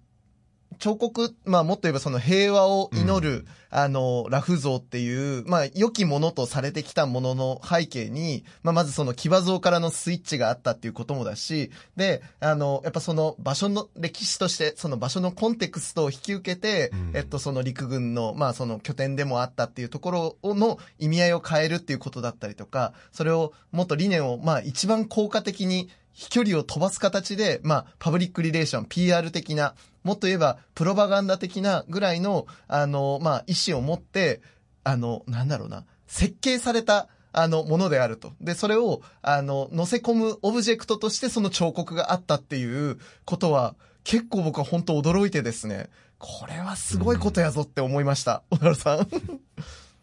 [0.79, 17.11] 彫刻、まあもっと言えばその平和を祈る、あの、ラフ像っていう、まあ良きものとされてきたものの背景に、まあまずその騎馬像からのスイッチがあったっていうこともだし、で、あの、やっぱその場所の歴史として、その場所のコンテクストを引き受けて、うん。
[17.15, 34.41] えっとその陸軍の、まあその拠点でもあったっていうところの意味合いを変えるっていうことだったりとか、それをもっと理念を、まあ一番効果的に飛距離を飛ばす形で、まあ、パブリックリレーション、PR 的な、もっと言えば、プロパガンダ的なぐらいの、あの、まあ、意思を持って、
[34.83, 38.33] あの、なんだろうな、設計された、あの、ものであると。
[38.41, 45.89] で、それを、あの、乗せ込むオブジェクトとしてその彫刻があったっていうことは、結構僕は本当驚いてですね、
[46.19, 48.43] これはすごいことやぞって思いました。
[48.49, 48.99] 小原さん。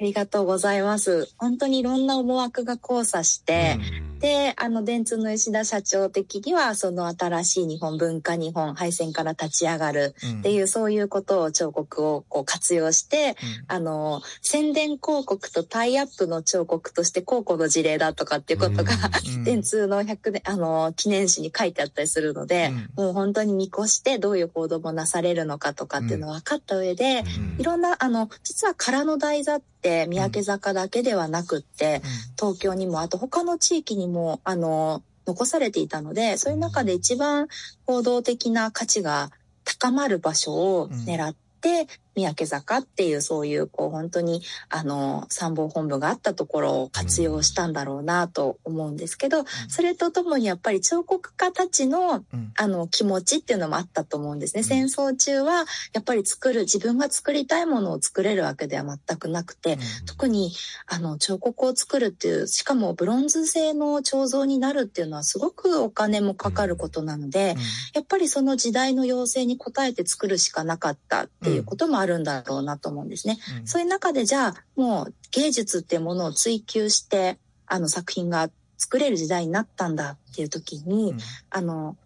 [0.01, 1.29] ありがとうございます。
[1.37, 3.79] 本当にいろんな思惑が交差して、
[4.21, 18.93] で、あの、電通の吉田社長的には、その新しい日本、文化日本、敗戦から立ち上がるっていう、そういうことを彫刻をこう活用して、あの、宣伝広告とタイアップの彫刻として、高校の事例だとかっていうことが、
[19.27, 19.45] うん。
[19.45, 27.25] 電通の100年、あの、記念誌に書いてあったりするので、もう本当に見越してどういう報道もなされるのかとかっていうのを分かった上で、
[27.59, 32.03] いろんな、あの、実は空の台座って三宅坂だけではなくって、
[32.39, 34.10] 東京にも、あと他の地域にも、
[34.45, 37.49] あの、残されていたので、そういう中で一番
[37.87, 39.31] 報道的な価値が
[39.65, 41.87] 高まる場所を狙って、
[42.21, 52.51] 三宅坂っていうそういうこう本当にあの参謀本部があったところを活用したんだろうなと思うんですけど、それとともにやっぱり彫刻家たちのうん。
[52.57, 54.63] あの気持ちっていうのもあったと思うんですね。
[54.63, 60.53] 戦争中はやっぱり作る自分が作りたいものを作れるわけでは全くなくて、特に
[60.87, 67.57] あの彫刻を作るっていうしかもブロンズ製の彫像になるっていうのはすごくお金もかかることなので、
[67.95, 73.39] やっぱりその時代の要請に応えて作るしかなかったっていうこともあるんだろうなと思うんですね。
[73.65, 81.15] そういう中でじゃあもう芸術っていうものを追求してあの作品が作れる時代になったんだっていう時に、
[81.51, 81.97] あの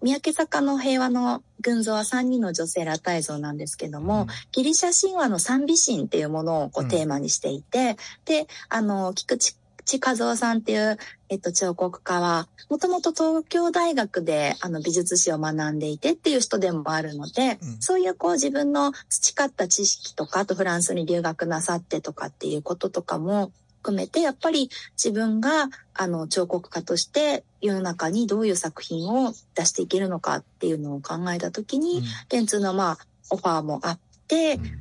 [0.00, 6.88] 三宅坂の平和の群像は3人の女性裸体像なんですけども、ギリシャ神話の賛美神っていうものをこううん。
[6.90, 9.54] テーマにしていて、で、あの、菊池
[9.96, 10.98] 和夫さんっていう、
[11.30, 17.80] えっと、彫刻家は、もともと東京大学で、あの、美術史を学んでいてっていう人でもあるので、うん。
[17.80, 23.50] そういうこう自分の培った知識とか、あとフランスに留学なさってとかっていうこととかも
[23.82, 24.70] 含めて、やっぱり
[25.02, 32.98] 自分が、あの、彫刻家として世の中にどういう作品を出していけるのかっていうのを考えたときに、電通のまあ、
[33.30, 34.07] オファーもあって、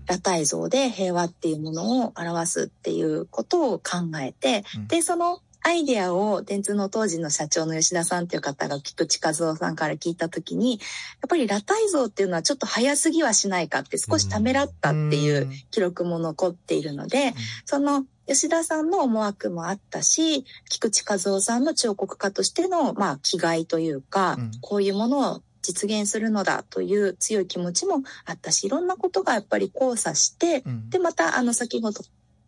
[0.08, 4.88] 裸体像で平和っていうものを表すっていうことを考えて、うん。
[4.88, 10.80] で、そのアイデアを電通の当時の社長の吉田さんっていう方が菊池和夫さんから聞いたときに、やっ
[11.28, 17.34] ぱり裸体像っていうのはちょっと早すぎはしないかって少しためらったっていう記録も残っているので、
[17.66, 24.52] その吉田さんの思惑もあったし、菊池和夫さんの彫刻家としての、まあ、気概というか、うん。
[24.62, 30.90] こういうものを実現するのだという強い気持ちもあったし、いろんなことがやっぱり交差して、うん。
[30.90, 31.92] で、また、あの、先ほ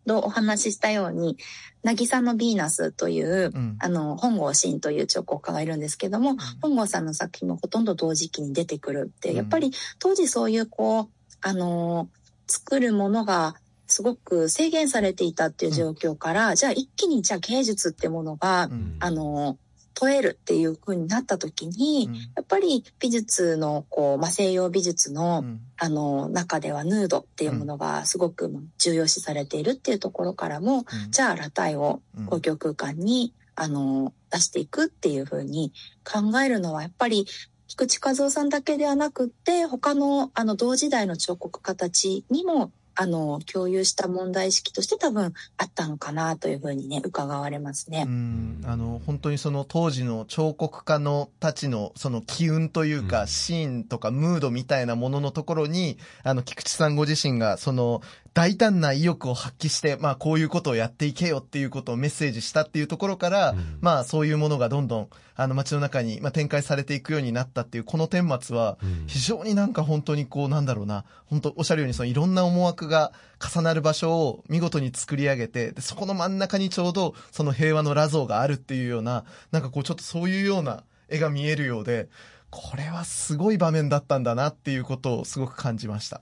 [0.06, 1.36] どお話ししたように、
[1.82, 3.76] 渚のヴィーナスという、うん。
[3.78, 9.36] あの、本郷真という彫刻家がいるんですけども、本郷さんの作品もほとんど同時期に出てくるって、うん。
[9.36, 11.08] やっぱり当時そういうこう、
[11.42, 13.54] あのー作るものが
[13.86, 18.96] すごく制限されていたっていう状況から、じゃあ一気にじゃあ芸術ってものが、うん。
[18.98, 22.14] あのー問えるっていう風になった時に、うん。
[22.14, 25.60] やっぱり美術の、こう、まあ、西洋美術の、うん。
[25.76, 31.10] あの、中ではヌードっていうものがすごくまあ重要視されているっていうところからも、うん。
[31.10, 32.26] じゃあ裸体をうん。
[32.26, 35.72] 公共空間に、あの、出していくっていうふうに
[36.04, 37.26] 考えるのはやっぱり
[37.66, 48.04] 菊池和夫さんだけではなくって他のあの同時代の彫刻家たちにもあの共有した問題意識として多分あったのかなというふうにね伺われますね。
[48.06, 58.02] うんあの本当にその当時の彫刻家のたちのその機運というか、うんシーンとかムードみたいなもののところにあの菊池さんご自身がその
[58.32, 63.78] 大胆な意欲を発揮して、まあこういうことをやっていけよっていうことをメッセージしたっていうところから、うん。
[63.80, 69.04] まあそういうものがどんどんあの街の中に、まあ、展開されていくようになったっていうこの顛末はうん。
[69.06, 82.08] 非常になんか本当にこうなんだろうな本当おっしゃるようにそのいろんな思惑が重なる場所を見事に作り上げてでそこの真ん中にちょうどその平和の裸像があるっていうようななんかこうちょっとそういうような絵が見えるようで
[82.50, 86.20] これはすごい場面だったんだなっていうことをすごく感じました。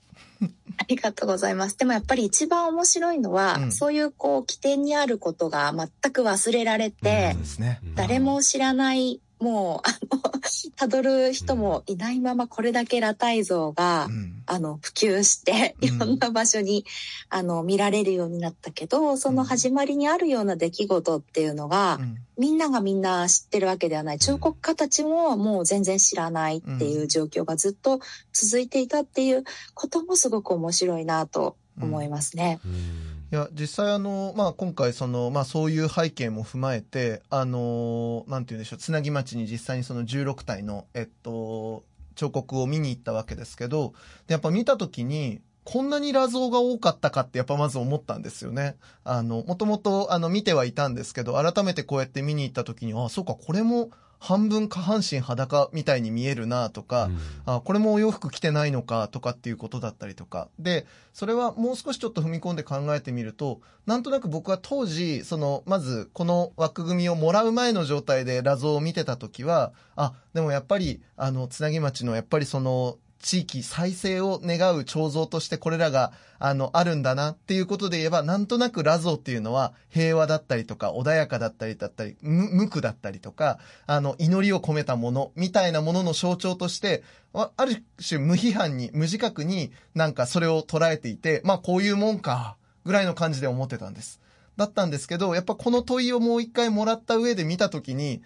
[0.76, 1.76] ありがとうございます。
[1.76, 7.80] でもやっぱり一番面白いのは、うんそういうこう起点にあることが全く忘れられて、ね。
[7.82, 10.28] うん誰も知らない、もう、あの、
[10.76, 14.42] 辿る人もいないままこれだけ裸体像が、うん。
[14.46, 15.88] あの、普及して、うん。
[15.88, 16.84] いろんな場所に、
[17.28, 22.16] あの、見られるようになったけど、その始まりにあるような出来事っていうのが、うん。
[22.36, 24.18] みんながみんな知ってるわけではない。
[24.18, 28.00] 彫刻家たちももう全然知らないっていう状況がずっと
[28.32, 32.60] 続いていたっていうこともすごく面白いなと思いますね。
[32.64, 43.92] うんいや、実際あの、まあ、今回その、まあ、そういう背景も踏まえて、あの、なんて言うんでしょう、つなぎ町に実際にその16体の、えっと、彫刻を見に行ったわけですけど、
[44.28, 48.76] でやっぱ見たときに、こんなに裸像が多かったかってやっぱまず思ったんですよね。
[49.04, 57.10] あの、もともとあの見てはいたんですけど、改めてこうやって見に行ったときに、あ、そうか、これも半分下半身裸みたいに見えるなとか、
[57.46, 60.48] あ、これもお洋服着てないのかとかっていうことだったりとか。
[60.58, 87.02] で、それはもう少しちょっと踏み込んで考えてみると、なんとなく僕は当時、その、まずこの枠組みをもらう前の状態で裸像を見てた時は、あ、でもやっぱり、あの、つなぎ町のやっぱりその、地域再生を願う彫像としてこれらが、あの、あるんだなっていうことで言えば、なんとなく裸像っていうのは平和だったりとか、穏やかだったりだったり、無垢だったりとか、あの、祈りを込めたものみたいなものの象徴として、
[87.32, 94.20] ある種無批判に、無自覚になんかそれを捉えていて、まあこういうもんか、ぐらいの感じで思ってたんです。
[94.56, 98.22] だったんですけど、やっぱこの問いをもう一回もらった上で見たときに、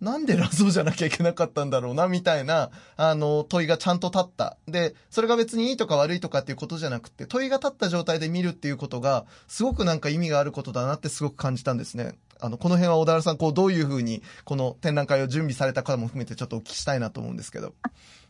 [0.00, 4.56] なんで裸像じゃなきゃいけなかったんだろうな、みたいな、あの、問いがちゃんと立った。
[4.66, 12.14] で、それが別にいいとか悪いとかっていうことじゃなくて、問いが立った状態で見るっていうことが、すごくなんか意味があることだなってすごく感じたんですね。
[12.40, 17.74] あの、この辺は小田原さん、こう、どういうふうに、この展覧会を準備されたかも含めてちょっとお聞きしたいなと思うんですけど。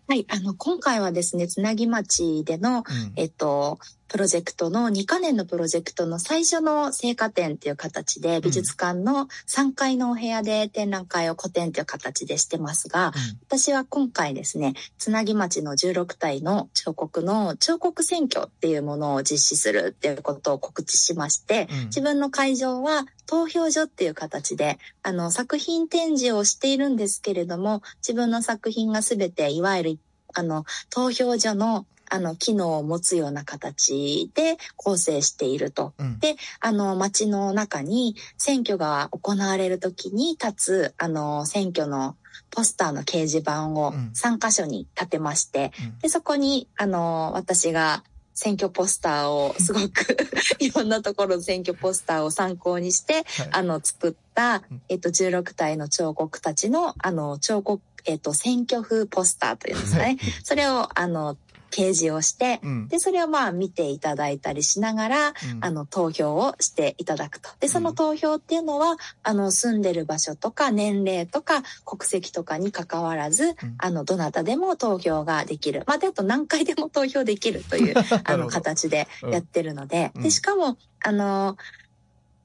[0.08, 3.12] はい、あの、今回はですね、つなぎ町での、うん。
[3.14, 3.78] えっと、
[4.10, 13.12] プロジェクトの2カ年のプロジェクトの最初の成果展っていう形で美術館の3階のお部屋で展覧会を個展という形でしてますが、
[13.46, 21.84] 私は今回ですね、つなぎ町の16体の彫刻の彫刻選挙っていうものを実施するっていうことを告知しまして、うん。
[21.86, 29.98] 自分の会場は投票所っていう形で、あの、作品展示をしているんですけれども、自分の作品がすべて、いわゆる、
[30.34, 35.94] あの、投票所の、あの、機能を持つような形で構成していると。
[35.98, 36.18] うん。
[36.18, 42.16] で、あの、街の中に選挙が行われるときに立つ、あの、選挙の
[42.50, 44.12] ポスターの掲示板をうん。
[44.14, 45.98] 3箇所に立てまして、うん。
[46.00, 48.02] で、そこに、あの、私が
[48.34, 50.16] 選挙ポスターをすごく
[50.58, 53.24] いろんなところの選挙ポスターを参考にして、はい。
[53.52, 60.18] あの、作ったうん、えっと、16体の彫刻たちの、あの、彫刻、えっと、選挙風ポスターというんですかね。
[60.42, 61.36] それを、あの、
[61.70, 62.88] 掲示をして、うん。
[62.88, 65.34] で、それをまあ見ていただいたりしながら、うん。
[65.60, 67.50] あの、投票をしていただくと。
[67.60, 75.84] で、その投票っていうのは、あの、住んでる場所とか、年齢とか、国籍とかに関わらず、あの、どなたでも投票ができる。
[75.86, 77.94] まあ、で、あと何回でも投票できるという、
[78.24, 80.22] あの、形でやってるので、うん。
[80.22, 81.56] で、しかも、あの、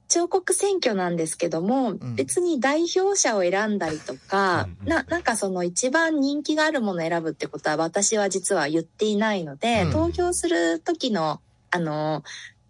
[0.08, 2.14] 彫刻選挙なんですけども、ん。
[2.14, 9.90] 別に代表者を選んだりとか、うんな、なんかその一番人気があるものを選ぶってことは私は実は言っていないので、うん。
[9.90, 11.40] 投票する時の、
[11.70, 12.22] あの、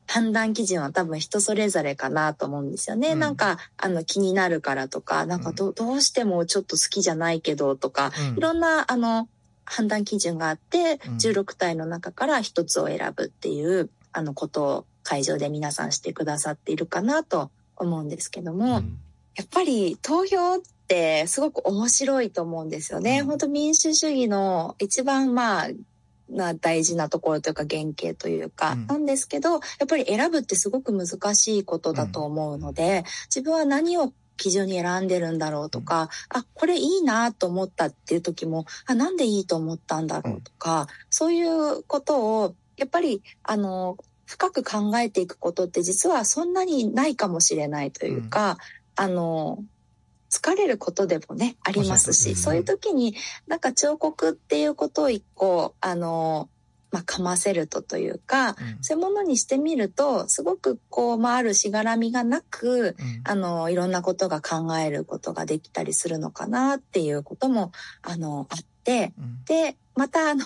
[0.08, 3.12] 判断基準は多分人それぞれかなと思うんですよね。
[3.12, 3.18] うん。
[3.18, 8.38] なんか、あの、気になるからとか、なんかど、どうしてもちょっと好きじゃないけどとか、うん。
[8.38, 9.28] いろんな、あの、
[9.64, 11.16] 判断基準があって、うん。
[11.16, 18.98] 16体の中から一つを選ぶっていう、あの、ことを会場で皆さんしてくださっているかなと思うんですけども、うん。
[19.36, 23.20] やっぱり投票ってすごく面白いと思うんですよね。
[23.20, 23.26] うん。
[23.26, 25.68] 本当民主主義の一番まあ、
[26.28, 28.86] な大事なところというか原型というか、うん。
[28.88, 43.96] なんですけど、やっぱり選ぶってすごく難しいことだと思うので、自分は何を基準に選んでるんだろうとか、あ、これいいなと思ったっていう時も、あ、なんでいいと思ったんだろうとか、そういうことを、やっぱり、あの、
[44.26, 48.58] 深く考えていくことって実はそんなにないかもしれないというか、
[48.96, 49.64] あの、
[50.30, 53.14] 疲れることでもね、ありますし、そういう時に
[53.46, 56.48] なんか彫刻っていうことを一個、あの、
[56.96, 58.54] まあ、かませるとというか、うん。
[58.80, 63.20] そういうものにしてみると、すごくこう、まあ、あるしがらみがなく、うん。
[63.24, 67.70] あの、いろんなことが考えることができたりするのかなっていうことも、
[68.00, 69.44] あの、あって、うん。
[69.44, 70.44] で、またあの、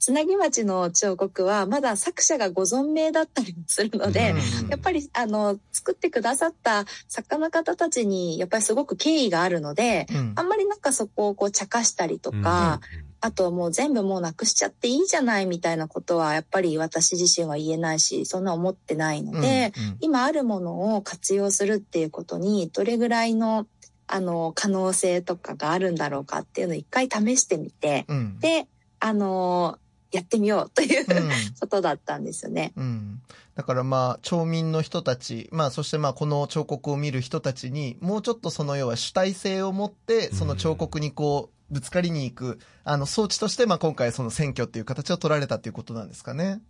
[0.00, 10.32] つなぎ町の彫刻はまだ作者がご存命だったりもするので、うんやっぱりあの、作ってくださった作家の方たちにやっぱりすごく敬意があるので、うん。
[10.34, 12.80] あんまりなんかそこをこう茶化したりとか、
[13.26, 23.66] あともう全部もうなくしちゃっていいじゃないみたいなことはやっぱり私自身は言えないし、そんな思ってないので、うん今あるものを活用するっていうことにどれぐらいの
[24.06, 28.68] あの可能性とかがあるんだろうかっていうのを一回試してみて、うんで、
[29.00, 29.78] あの
[30.12, 32.72] やってみようという、うん ことだったんですよね。
[32.76, 33.20] うん。
[33.56, 46.60] だからまあ、町民の人たち、まあ、そしてまあ、この彫刻を見る人たちに、もうちょっとその要は主体性を持って、その彫刻にこう、ぶつかりに行く、あの、装置として、まあ、今回その選挙っていう形を取られたっていうことなんですかね。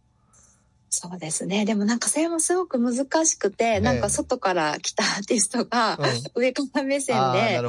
[0.88, 1.64] そうですね。
[1.64, 6.42] でもなんかそれもすごく難しくて、えなんか外から来たアーティストがうん。
[6.42, 7.60] 上から目線で、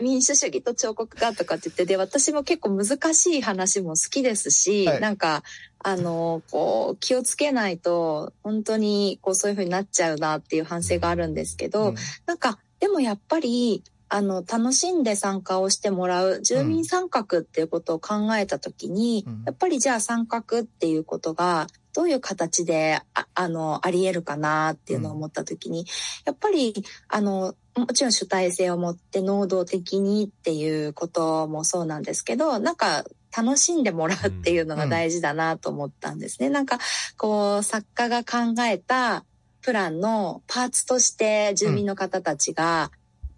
[0.00, 5.42] 民主主義と彫刻がとかって言って、で、私も結構難しい話も好きですし、はいなんか、
[5.82, 11.94] あの、こう、気をつけないと、本当に、こう、そういう風になっちゃうなっていう反省があるんですけど、うん
[12.26, 13.82] なんか、でもやっぱり、
[14.12, 25.86] あの、楽しんで参加をしてもらう、住民参画っていうことを考えたときに、うんやっぱりじゃあ参画っていうことが、どういう形で、ああの、あり得るかなっていうのを思ったときに、
[26.24, 26.74] やっぱり、
[27.08, 33.04] あの、もちろん主体性を持って能動的にっていうこともそうなんですけど、なんか、
[33.36, 36.50] 楽しんでもらうっていうのが大事だなと思ったんですね。
[36.50, 36.78] なんか、
[37.16, 39.24] こう、作家が考えた
[39.62, 42.90] プランのパーツとして住民の方たちが、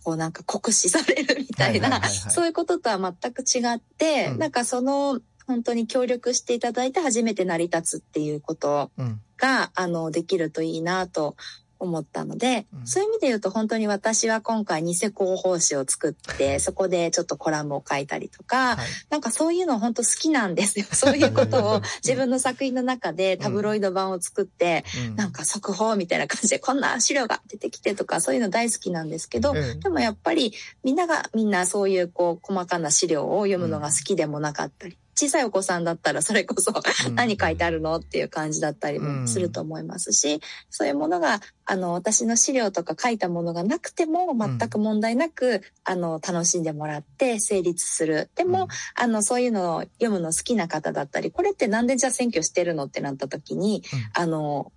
[0.02, 9.20] こうなんか酷使されるみたいな、はいはいはいはいそういうこととは全く違って、うんなんかその、本当に協力していただいて初めて成り立つっていうことうん。
[9.36, 11.36] が、あの、できるといいなと
[11.82, 12.86] 思ったので、うん。
[12.86, 18.86] そういう意味で言うと本当に私は今回偽広報誌を作って、 そこでちょっとコラムを書いたりとか、はい。
[19.10, 20.86] なんかそういうの本当好きなんですよ。
[20.92, 25.16] そういうことを自分の作品の中でタブロイド版を作って、うん。
[25.16, 29.80] なんか速報みたいな感じでこんな資料が出てきてとかそういうの大好きなんですけど、ええ。
[29.80, 30.52] でもやっぱり
[30.84, 37.14] みんながみんなそういうこう細かな資料を読むのが好きでもなかったり、小さいお子さんだったらそれこそうん。
[37.14, 48.30] 何書いてあるのっていう感じだったりもすると思いますし、そういうものが、あの、私の資料とか書いたものがなくても全く問題なく、あの、楽しんでもらって成立する。
[48.34, 54.22] でも、あの、そういうのを読むの好きな方だったり、これってなんでじゃあ選挙してるのってなった時に、うん。
[54.22, 54.72] あの、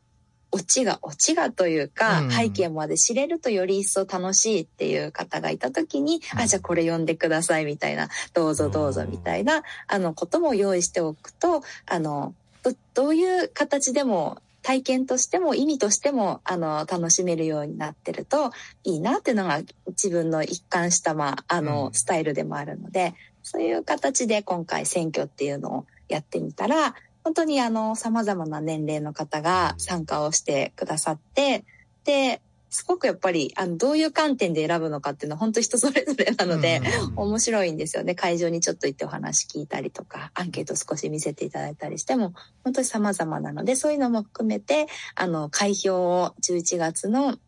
[0.55, 2.31] オチが、オチがというか、うん。
[2.31, 6.39] 背景まで知れるとより一層楽しいっていう方がいた時に、うん。
[6.39, 12.33] あ、じゃあこれ読んでくださいみたいな、どうぞどうぞみたいな、あの、ことも用意しておくと、あの、
[12.63, 18.51] どどういう形でも、体験としても意味としても、あの、楽しめるようになってると
[18.83, 21.93] いいなっていうのが自分の一貫した、まあ、あの、うん。
[21.93, 26.95] スタイルでもあるので、そういう形で今回選挙っていうのをやってみたら、
[27.25, 31.65] 本当にあの、様々な年齢の方が参加をしてくださって、
[32.03, 36.81] で、すごくやっぱり、あの、どういう観点で選ぶのかっていうのは本当人それぞれなので、
[37.15, 38.13] うん面白いんですよね。
[38.13, 47.39] 会場にちょっと行ってお話聞いたりとか、アンケート少し見せていただいたりしても、本当に様々なので、そういうのも含めて、あの、開票を11月の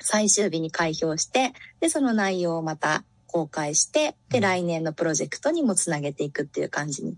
[0.00, 4.42] 最終日に開票して、で、その内容をまた公開して、で、うん。
[4.42, 7.16] 来年のプロジェクトにもつなげていくっていう感じに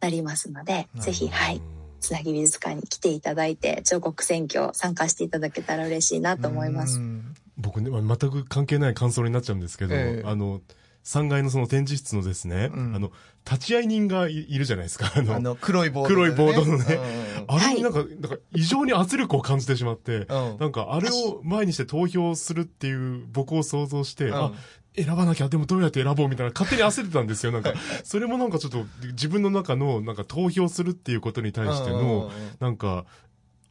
[0.00, 1.60] なりますので、ぜひ、はい、
[2.00, 6.98] つなぎ美術館に来ていただいて、彫刻選挙参加していただけたら嬉しいなと思います。
[6.98, 7.34] うん。
[7.58, 10.28] 僕ね、まあ全く関係ない感想になっちゃうんですけど、ええ。
[10.28, 10.60] あの、
[11.04, 12.94] 3階のその展示室のですね、うん。
[12.94, 13.12] あの、
[13.44, 15.12] 立ち会い人がいいるじゃないですか。
[15.14, 16.34] あの、あの、黒いボードでね。
[16.34, 16.94] 黒いボードのね。
[16.94, 20.56] うんあれになんか、なんか異常に圧力を感じてしまって、うん。
[20.58, 24.34] なんかあれを前にして投票するっていう僕を想像して、うん。
[24.34, 24.52] あ、
[24.96, 27.52] 選ばなきゃ、でもどうやって選ぼうみたいな、勝手に焦ってたんですよ。
[27.52, 32.30] なんか、それもなんかちょっと自分の中の、なんか投票するっていうことに対しての、
[32.60, 33.04] なんか、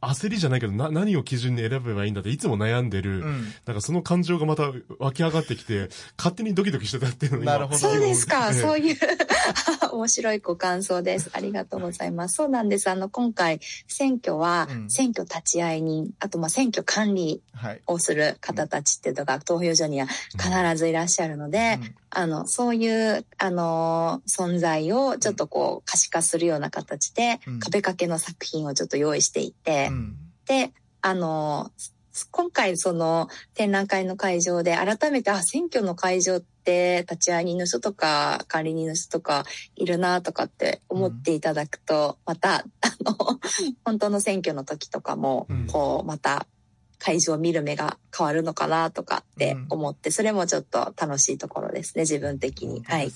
[0.08, 3.44] 焦りじゃないけど、な、何を基準に選べばいいんだっていつも悩んでる、うん。
[3.64, 8.48] なんかその感情がまた湧き上がってきて、勝手にドキドキしてたっていうのを今なるほどそうですか。
[8.48, 8.96] ええそういう
[9.92, 11.30] 面白いご感想です。
[11.32, 12.36] ありがとうございます。
[12.36, 12.88] そうなんです。
[12.88, 17.80] あの、今回、選挙はう、ん選挙立ち会い人、あと、まあ、選挙管理はい。
[17.86, 29.95] をする方たちっていうのが投票所には必ずいらっしゃるので、うんあの、そういう、あの、存在をちょっとこう、可視化するような形で、うん壁掛けの作品をちょっと用意していて、うん
[30.46, 30.72] で、
[31.02, 31.70] あの、
[32.30, 39.44] 今回その展覧会の会場で改めて、あ、選挙の会場って立ち会い人の人とか管理人の人とか
[39.74, 42.64] いるなとかって思っていただくと、また、あ
[43.04, 43.38] の、
[43.84, 46.46] 本当の選挙の時とかもうん、こう、また
[46.98, 52.82] 会場を見る目が変わるのかなとかって思って、それもちょっと楽しいところですね、自分的に。
[52.84, 53.10] はい。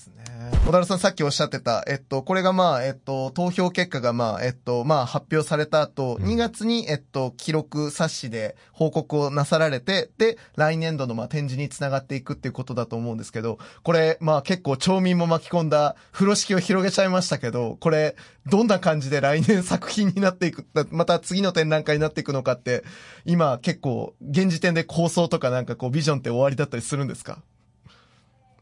[0.65, 18.15] 小田さんさっきおっしゃってた、えっと、これがまあ、えっと、投票結果がまあ、えっと、まあ、発表された後、うん2月に、えっと、記録冊子で報告をなさられて、で、来年度のまあ、展示につながっていくっていうことだと思うんですけど、これ、まあ、結構町民も巻き込んだ風呂敷を広げちゃいましたけど、これ、
[18.47, 22.83] どんな感じで来年作品になっていく、また次の展覧会になっていくのかって、
[23.25, 27.43] 今結構、現時点で構想とかなんかこう、ビジョンって終わりだったりするんですか？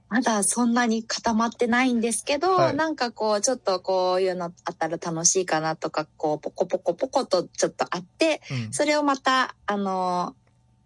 [0.09, 8.73] まだそんなに固まってないんですけど、はいなんかこう、ちょっとこういうのあったら楽しいかなとか、こう、ポコポコポコとちょっとあって、うん。
[8.73, 10.35] それをまた、あの、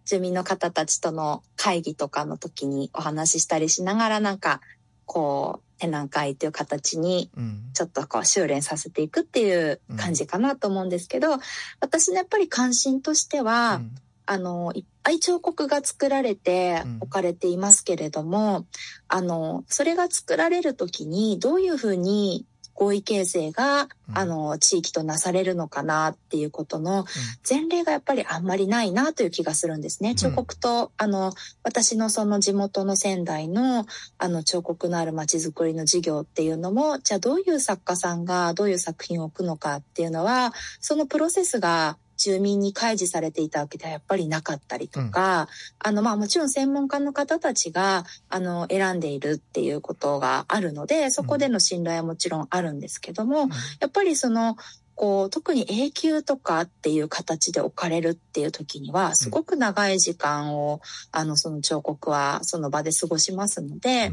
[0.06, 4.60] 住民の方たちとの会議とかの時にお話ししたりしながら、なんか、
[5.06, 7.60] こう、展覧会という形にうん。
[7.74, 11.40] ちょっとこう修練させていくっていう感じかなと思うんですけど、
[11.80, 13.96] 私のやっぱり関心としては、うん。
[14.26, 16.98] あの、いっぱい彫刻が作られてうん。
[17.02, 18.66] 置かれていますけれども、
[19.08, 24.18] あの、それが作られるときにどういうふうに合意形成が、うん。
[24.18, 27.06] あの、地域となされるのかなっていうことの
[27.48, 30.16] 前例がやっぱりあんまりないなという気がするんですね。
[30.16, 33.86] 彫刻と、あの、私のその地元の仙台の、
[34.18, 45.48] あの、彫刻のある街づくりの事業っていうのも、じゃあどういう作家さんがどういう作品を置くのかっていうのは、そのプロセスが住民に開示されていたわけではやっぱりなかったりとか、
[45.80, 53.50] あの、まあもちろん専門家の方たちが、あの、選んでいるっていうことがあるので、そこでの信頼はもちろんあるんですけども、
[53.80, 54.58] やっぱりその、
[54.96, 64.12] こう、特に永久とかっていう形で置かれるっていう時には、すごく長い時間を、あの、その彫刻はその場で過ごしますので、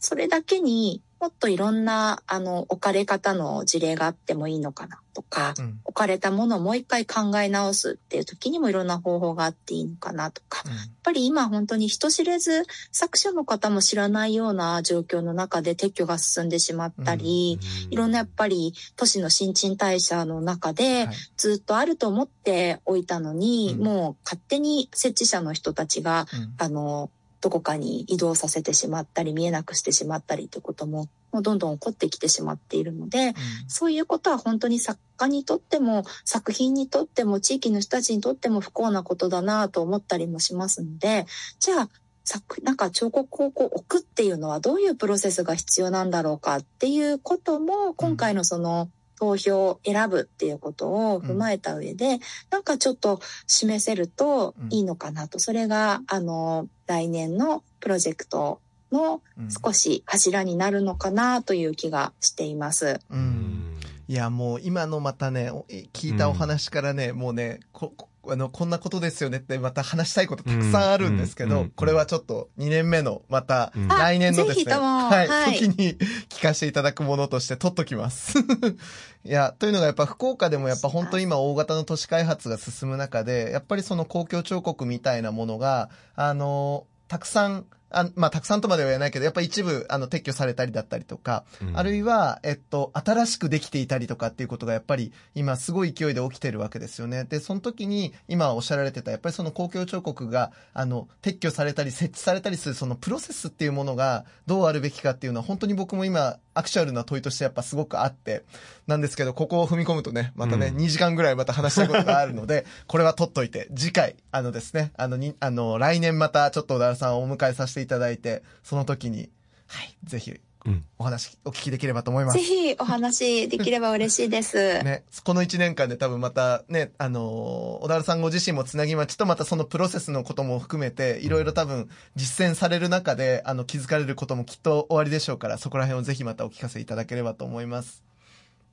[0.00, 5.80] それだけにもっといろんな、あの、置かれ方の事例があってもいいのかなとか、うん。
[5.84, 17.58] 置かれたものをもう一回考え直すっていう時にもいろんな方法があっていいのかなとか、やっぱり今本当に人知れず作者の方も知らないような状況の中で撤去が進んでしまったり、
[17.90, 21.16] いろんなやっぱり都市の新陳代謝の中ではい。
[21.36, 23.84] ずっとあると思っておいたのに、うん。
[23.84, 26.54] もう勝手に設置者の人たちが、うん。
[26.56, 33.34] あの、どこかに移動させてしまったり見えなくしてしまったりってことももうどんどん起こってきてしまっているので、
[33.68, 41.26] そういうことは本当に作家にとっても作品にとっても地域の人たちにとっても不幸なことだなと思ったりもしますので、
[41.58, 41.88] じゃあ
[42.24, 48.88] 作、なんか彫刻をこう置くっていうのはどういうプロセスが必要なんだろうかっていうことも今回のその
[49.20, 52.18] 投票を選ぶっていうことを踏まえた上で、
[52.50, 55.38] なんかちょっと示せるといいのかなと。
[55.38, 63.00] それが、あの、来年のプロジェクトのうん少し柱になるのかなという気がしています。
[63.10, 63.76] うん
[64.08, 73.88] いや、もう今のまたね、お聞いたお話からね、もうね、こ、こあの、こんなことですよねってまた話したいことたくさんあるんですけど、これはちょっと2年目のまたうん。
[73.88, 75.54] 来年のですね、はい、はい。
[75.54, 75.96] 時に
[76.28, 78.38] 聞かせていただくものとして取っときます。
[79.24, 97.24] いや、というのがやっぱ福岡でもやっぱ本当に今大型の都市開発が進む中で、やっぱりその公共彫刻みたいなものが、あの、たくさん、あまあ、たくさんとまでは言えないけど、やっぱ一部、あの、撤去されたりだったりとか、あるいは、えっと、新しくできていたりとかっていうことがやっぱり今すごい勢いで起きてるわけですよね。
[97.24, 108.44] で、その時に今おっしゃられてた、やっぱりその公共彫刻が、あの、撤去されたり設置されたりするそのプロセスっていうものがどうあるべきかっていうのは本当に僕も今、アクチュアルな問いとしてやっぱすごくあって、
[108.86, 110.76] なんですけど、ここを踏み込むとね、またね、うん。
[110.76, 119.30] 2時間ぐらいまた話したいことがあるので、これは取っといて、次回、あのですね、あの、に、あの、来年またちょっと小田原さんをお迎えさせていただいて、その時に、
[119.66, 122.44] はい、ぜひ、うんお話お聞きできればと思いますぜ。
[122.44, 124.56] ひお話できれば嬉しいです。
[124.84, 138.04] ね、この1年間で多分またね、あのー小田原さんご自身もつなぎ町とまたそのプロセスのことも含めて、いろいろ多分実践される中で、あの、気づかれることもきっと終わりでしょうから、そこら辺をぜひまたお聞かせいただければと思います。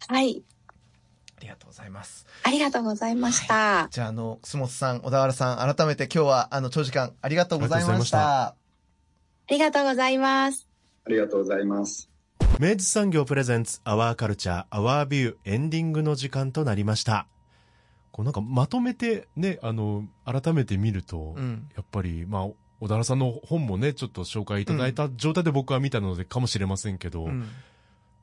[0.08, 0.44] はい。
[1.38, 2.26] ありがとうございます。
[2.44, 3.88] ありがとうございました。
[3.92, 8.56] じゃあ、あの、楠本さん、小田原さん、改めて今日は、あの、長時間ありがとうございました。
[9.50, 10.68] ありがとうございます。
[11.06, 12.10] ありがとうございます。
[12.60, 17.28] 明治産業プレゼンツアワーカルチャーアワービューエンディングの時間となりました。
[18.12, 21.70] こうなんかまとめてね、あの、改めて見ると、うん。
[21.78, 22.44] やっぱり、まあ、
[22.82, 27.48] 小田原さんの本もね、ちょっと紹介いただいた状態で僕は見たのでかもしれませんけど、うん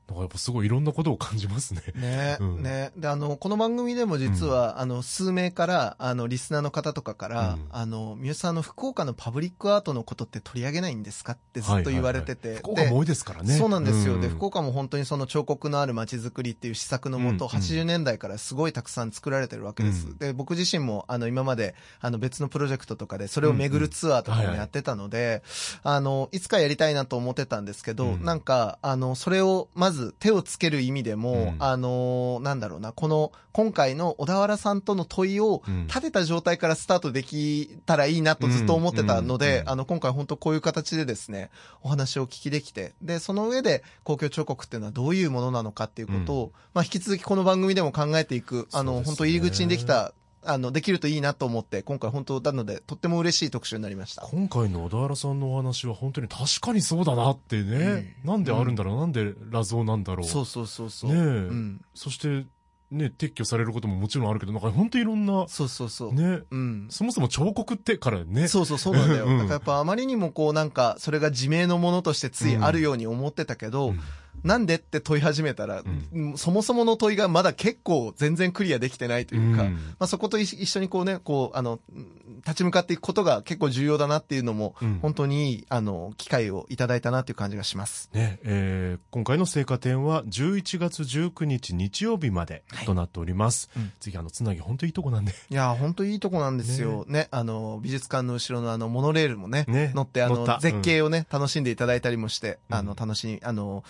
[0.08, 1.82] なんかやっぱすごいいろんなことを感じますね。
[1.94, 2.92] ね、うんね。
[2.96, 12.56] で、あの、この番組でも実は、あの、数名から、あの、リスナーの方とかから、うんあの、三好さん、あの、福岡のパブリックアートのことって取り上げないんですかってずっと言われてて。
[12.56, 13.56] 福岡も多いですからね。
[13.56, 14.20] そうなんですよ。
[14.20, 20.06] で、うん福岡も本当にその彫刻のある街づくりっていう施策のもと、うんうん80年代からすごいたくさん作られてるわけです。
[20.08, 25.42] うんで、僕自身も、あの、今まで、あの、別のプロジェクトとかで、それを巡るツアーとかもやってたので、
[25.82, 31.56] あの、いつかやりたいなと思ってたんですけど、うんなんか、あの、それを、まず手をつける意味でも、うん。
[31.58, 35.86] あの、なんだろうな、この、今回の小田原さんとの問いを、うん。
[35.86, 41.50] 立てた状態からスタートできたらいいなとずっと思ってたので、あの、今回本当こういう形でですね、
[41.82, 49.02] お話を聞きできて、で、その上で公共彫刻っていうのはどういうものなのかっていうことを、まあ、引き続きこの番組でも考えていく、あの、ね。
[49.04, 50.12] 本当入り口にできた、
[50.46, 54.22] あの、できるといいなと思って、今回本当なので、とっても嬉しい特集になりました。
[54.22, 60.26] 今回の小田原さんのお話は本当に確かにそうだなってね、なんであるんだろう、なんで裸像なんだろう。
[60.26, 61.12] そうそうそうそう。
[61.12, 61.22] ねえう
[61.52, 61.84] ん。
[61.94, 62.46] そして、
[62.94, 66.14] ね、撤去されることももちろんあるけど、なんか本当いろんな、そうそうそう。
[66.14, 66.86] ね、うん。
[66.90, 68.48] そもそも彫刻ってからね。
[68.48, 69.26] そうそう、そうなんだよ。
[69.26, 74.00] うんだからやっぱあまりにもこうなんか、それが自明のものとしてついあるように思ってたけど、うん
[74.42, 75.82] なんでって問い始めたら、
[76.12, 82.06] うんそもそもの問いがまだ結構全然クリアできてないというか、うんまあそこと一一緒にこうね、こう、あの、うん
[82.46, 88.10] 立ち向かっていくことが結構重要だなっていうのも、うん本当にいい、あの、機会をいただいたなっていう感じがします。
[88.12, 93.70] ね、えー今回の聖火展は11月19日日曜日までとなっております。
[93.76, 95.32] うん次、あの、つなぎ本当いいとこなんで。
[95.50, 97.04] いやー、本当いいとこなんですよ。
[97.08, 103.84] ねあの、美術館の後ろのあの、モノレールもね、ね乗って、あの、絶景をね、楽しんでいただいたりもして、うんあの、楽しみ、あの、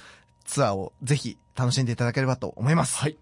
[0.45, 2.99] ツアーをぜひ楽しんでいただければと思います。
[2.99, 3.17] はい。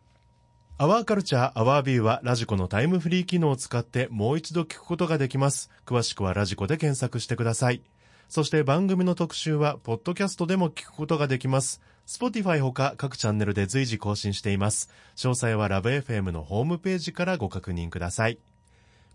[0.82, 5.70] アワーカルチャーアワービューはラジコのタイムフリー機能を使ってもう一度聞くことができます。
[5.86, 7.82] 詳しくはラジコで検索してください。
[8.28, 11.80] そして番組の特集はポッドキャストでも聞くことができます。
[12.08, 14.90] Spotify ほか各チャンネルで随時更新しています。
[15.14, 18.40] 詳細はラブ f m のホームページからご確認ください。